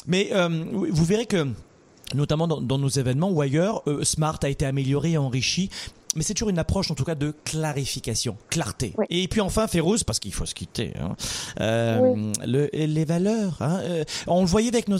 [0.07, 0.47] Mais euh,
[0.89, 1.47] vous verrez que
[2.13, 5.69] notamment dans, nos événements ou ailleurs, euh, Smart a été amélioré et enrichi.
[6.15, 8.95] Mais c'est toujours une approche, en tout cas, de clarification, clarté.
[9.11, 11.15] Et puis enfin, Férouz, parce qu'il faut se quitter, hein,
[11.59, 13.57] euh, le, les valeurs.
[13.59, 14.97] Hein, euh, on le voyait avec, nos,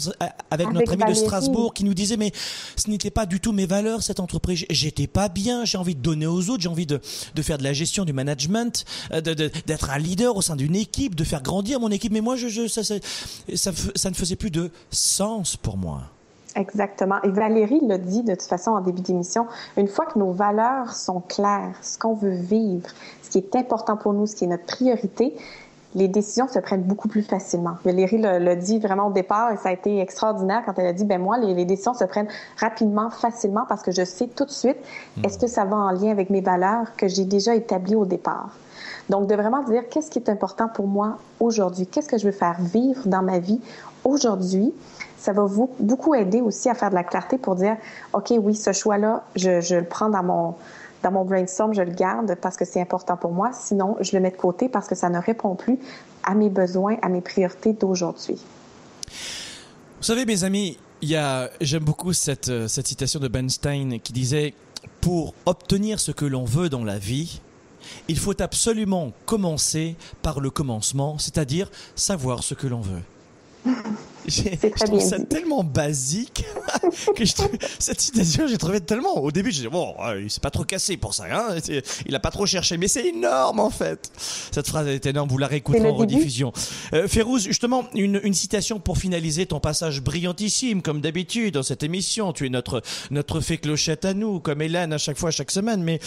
[0.51, 2.31] avec, notre ami de Strasbourg qui nous disait, mais
[2.75, 4.65] ce n'était pas du tout mes valeurs, cette entreprise.
[4.69, 7.01] J'étais pas bien, j'ai envie de donner aux autres, j'ai envie de,
[7.33, 11.23] de faire de la gestion, du management, d'être un leader au sein d'une équipe, de
[11.23, 12.11] faire grandir mon équipe.
[12.11, 12.95] Mais moi, je, je ça, ça,
[13.55, 16.11] ça, ça ne faisait plus de sens pour moi.
[16.57, 17.21] Exactement.
[17.23, 19.45] Et Valérie l'a dit de toute façon en début d'émission,
[19.77, 22.89] une fois que nos valeurs sont claires, ce qu'on veut vivre,
[23.21, 25.35] ce qui est important pour nous, ce qui est notre priorité,
[25.93, 27.75] les décisions se prennent beaucoup plus facilement.
[27.85, 31.05] Valérie l'a dit vraiment au départ et ça a été extraordinaire quand elle a dit,
[31.05, 32.27] ben moi, les, décisions se prennent
[32.59, 34.77] rapidement, facilement parce que je sais tout de suite,
[35.17, 35.25] hmm.
[35.25, 38.49] est-ce que ça va en lien avec mes valeurs que j'ai déjà établies au départ?
[39.09, 42.31] Donc, de vraiment dire qu'est-ce qui est important pour moi aujourd'hui, qu'est-ce que je veux
[42.31, 43.61] faire vivre dans ma vie
[44.03, 44.73] aujourd'hui,
[45.28, 47.75] ça va vous beaucoup aider aussi à faire de la clarté pour dire,
[48.13, 50.55] OK, oui, ce choix-là, je, le prends dans mon,
[51.03, 53.51] dans mon brainstorm, je le garde parce que c'est important pour moi.
[53.51, 55.80] Sinon, je le mets de côté parce que ça ne répond plus
[56.23, 58.41] à mes besoins, à mes priorités d'aujourd'hui.
[59.97, 64.53] Vous savez, mes amis, j'aime beaucoup cette, euh, cette citation de Bernstein qui disait,
[65.01, 67.41] pour obtenir ce que l'on veut dans la vie,
[68.07, 73.01] il faut absolument commencer par le commencement, c'est-à-dire savoir ce que l'on veut.
[74.28, 76.43] Je trouve ça tellement basique
[77.15, 77.47] que je trouve-
[77.80, 79.20] cette citation, j'ai trouvé tellement.
[79.20, 81.55] Au début, j'ai dit bon, euh, il s'est pas trop cassé pour ça, hein.
[82.05, 84.11] Il a pas trop cherché, mais c'est énorme en fait.
[84.51, 85.30] Cette phrase elle est énorme.
[85.30, 86.51] Vous la réécouterez en rediffusion.
[86.93, 91.84] Euh, Férouz, justement, une, une citation pour finaliser ton passage brillantissime, comme d'habitude dans cette
[91.84, 92.34] émission.
[92.34, 95.82] Tu es notre notre fée clochette à nous, comme Hélène à chaque fois, chaque semaine.
[95.84, 95.99] Mais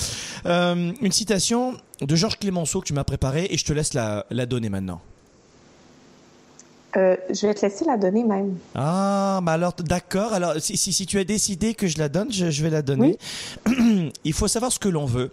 [0.45, 4.27] euh, une citation de Georges Clémenceau que tu m'as préparée et je te laisse la,
[4.31, 5.01] la donner maintenant.
[6.97, 8.57] Euh, je vais te laisser la donner même.
[8.75, 10.33] Ah, bah alors d'accord.
[10.33, 12.83] Alors si, si, si tu as décidé que je la donne, je, je vais la
[12.83, 13.17] donner.
[14.25, 15.31] il faut savoir ce que l'on veut.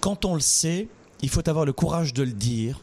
[0.00, 0.88] Quand on le sait,
[1.22, 2.80] il faut avoir le courage de le dire.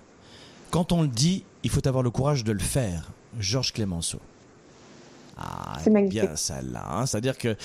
[0.69, 3.09] Quand on le dit, il faut avoir le courage de le faire.
[3.39, 4.19] Georges Clémenceau.
[5.37, 6.21] Ah, C'est magnifique.
[6.21, 6.83] bien celle-là.
[6.91, 7.05] hein.
[7.05, 7.55] C'est-à-dire que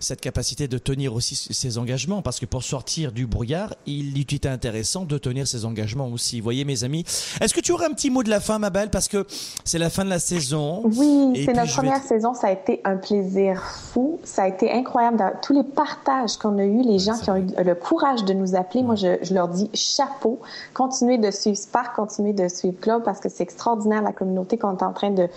[0.00, 4.48] cette capacité de tenir aussi ses engagements, parce que pour sortir du brouillard, il été
[4.48, 6.40] intéressant de tenir ses engagements aussi.
[6.40, 7.04] Vous voyez, mes amis.
[7.40, 9.26] Est-ce que tu aurais un petit mot de la fin, ma belle, parce que
[9.64, 10.82] c'est la fin de la saison.
[10.84, 12.34] Oui, c'est notre vais première saison.
[12.34, 13.62] Ça a été un plaisir
[13.92, 14.18] fou.
[14.24, 15.18] Ça a été incroyable.
[15.18, 18.32] Dans tous les partages qu'on a eu, les gens qui ont eu le courage de
[18.32, 20.40] nous appeler, moi, je, je leur dis chapeau.
[20.74, 24.76] Continuez de suivre Spark, continuez de suivre Club parce que c'est extraordinaire la communauté qu'on
[24.76, 25.28] est en train de,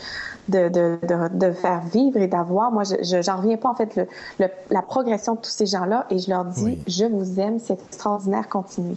[0.47, 2.71] de, de, de, de faire vivre et d'avoir.
[2.71, 4.07] Moi, je, j'en reviens pas, en fait, le,
[4.39, 6.79] le- la progression de tous ces gens-là et je leur dis, Oui.
[6.87, 8.95] je vous aime, c'est extraordinaire, continuez.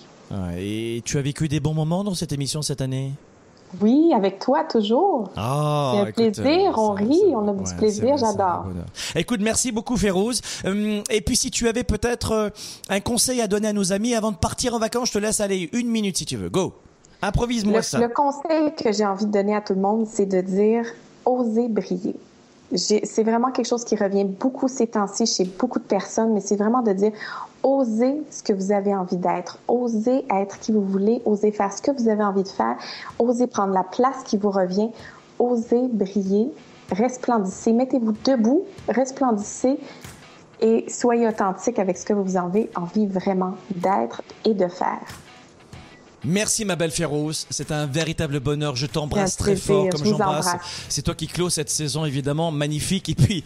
[0.58, 3.12] Et tu as vécu des bons moments dans cette émission cette année?
[3.80, 5.28] Oui, avec toi, toujours.
[5.36, 8.66] Ah, C'est un écoute, plaisir, on rit, on a du ouais, plaisir, j'adore.
[9.16, 10.40] Écoute, merci beaucoup Férouz.
[10.64, 12.48] Hum, et puis si tu avais peut-être euh,
[12.88, 15.40] un conseil à donner à nos amis avant de partir en vacances, je te laisse
[15.40, 16.48] aller une minute si tu veux.
[16.48, 16.74] Go.
[17.22, 17.98] Improvise-moi ça.
[17.98, 20.84] le conseil que j'ai envie de donner à tout le monde, c'est de dire
[21.24, 22.14] oser briller.
[22.74, 26.56] C'est vraiment quelque chose qui revient beaucoup ces temps-ci chez beaucoup de personnes, mais c'est
[26.56, 27.12] vraiment de dire
[27.62, 31.80] osez ce que vous avez envie d'être, osez être qui vous voulez, osez faire ce
[31.80, 32.76] que vous avez envie de faire,
[33.18, 34.90] osez prendre la place qui vous revient,
[35.38, 36.50] osez briller,
[36.90, 39.78] resplendissez, mettez-vous debout, resplendissez.
[40.60, 45.25] Et soyez authentique avec ce que vous avez envie vraiment d'être et de faire.
[46.24, 48.74] Merci ma belle Férouz, c'est un véritable bonheur.
[48.74, 50.46] Je t'embrasse très fort comme j'embrasse.
[50.46, 50.86] embrasse.
[50.88, 53.44] C'est toi qui clôt cette saison évidemment magnifique et puis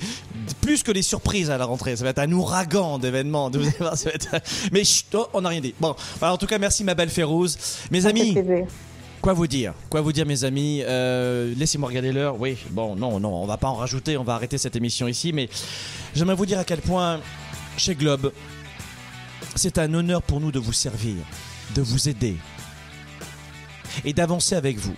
[0.61, 3.51] plus que les surprises à la rentrée, ça va être un ouragan d'événements.
[4.73, 5.75] Mais chut, oh, on n'a rien dit.
[5.81, 7.59] Bon, alors, en tout cas merci ma belle Férouz.
[7.91, 8.37] Mes amis.
[9.21, 9.75] Quoi vous dire?
[9.91, 10.81] Quoi vous dire, mes amis?
[10.83, 12.41] Euh, Laissez-moi regarder l'heure.
[12.41, 14.17] Oui, bon, non, non, on va pas en rajouter.
[14.17, 15.35] On va arrêter cette émission ici.
[15.35, 15.51] Mais
[16.15, 17.21] j'aimerais vous dire à quel point,
[17.77, 18.33] chez Globe,
[19.57, 21.17] c'est un honneur pour nous de vous servir,
[21.75, 22.37] de vous aider
[24.05, 24.95] et d'avancer avec vous.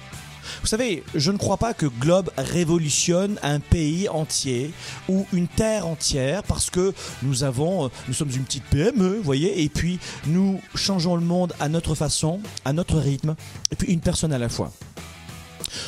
[0.61, 4.73] Vous savez, je ne crois pas que Globe révolutionne un pays entier
[5.09, 9.23] ou une terre entière parce que nous avons, euh, nous sommes une petite PME, vous
[9.23, 13.35] voyez, et puis nous changeons le monde à notre façon, à notre rythme,
[13.71, 14.73] et puis une personne à la fois.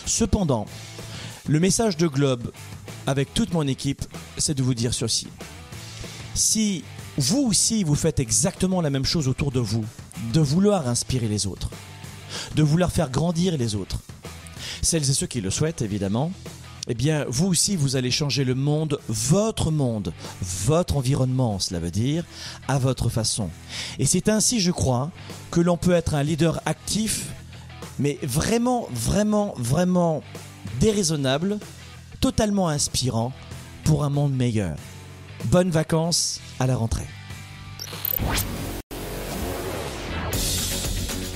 [0.07, 0.66] Cependant,
[1.46, 2.50] le message de Globe
[3.07, 4.02] avec toute mon équipe,
[4.38, 5.28] c'est de vous dire ceci.
[6.34, 6.84] Si
[7.16, 9.84] vous aussi vous faites exactement la même chose autour de vous,
[10.32, 11.70] de vouloir inspirer les autres,
[12.55, 13.99] de vouloir faire grandir les autres,
[14.82, 16.32] celles et ceux qui le souhaitent évidemment,
[16.89, 20.12] eh bien vous aussi vous allez changer le monde, votre monde,
[20.43, 22.24] votre environnement, cela veut dire,
[22.68, 23.49] à votre façon.
[23.99, 25.11] Et c'est ainsi, je crois,
[25.51, 27.26] que l'on peut être un leader actif,
[27.99, 30.22] mais vraiment, vraiment, vraiment
[30.80, 31.59] déraisonnable,
[32.20, 33.32] totalement inspirant
[33.85, 34.76] pour un monde meilleur.
[35.47, 37.07] Bonnes vacances à la rentrée.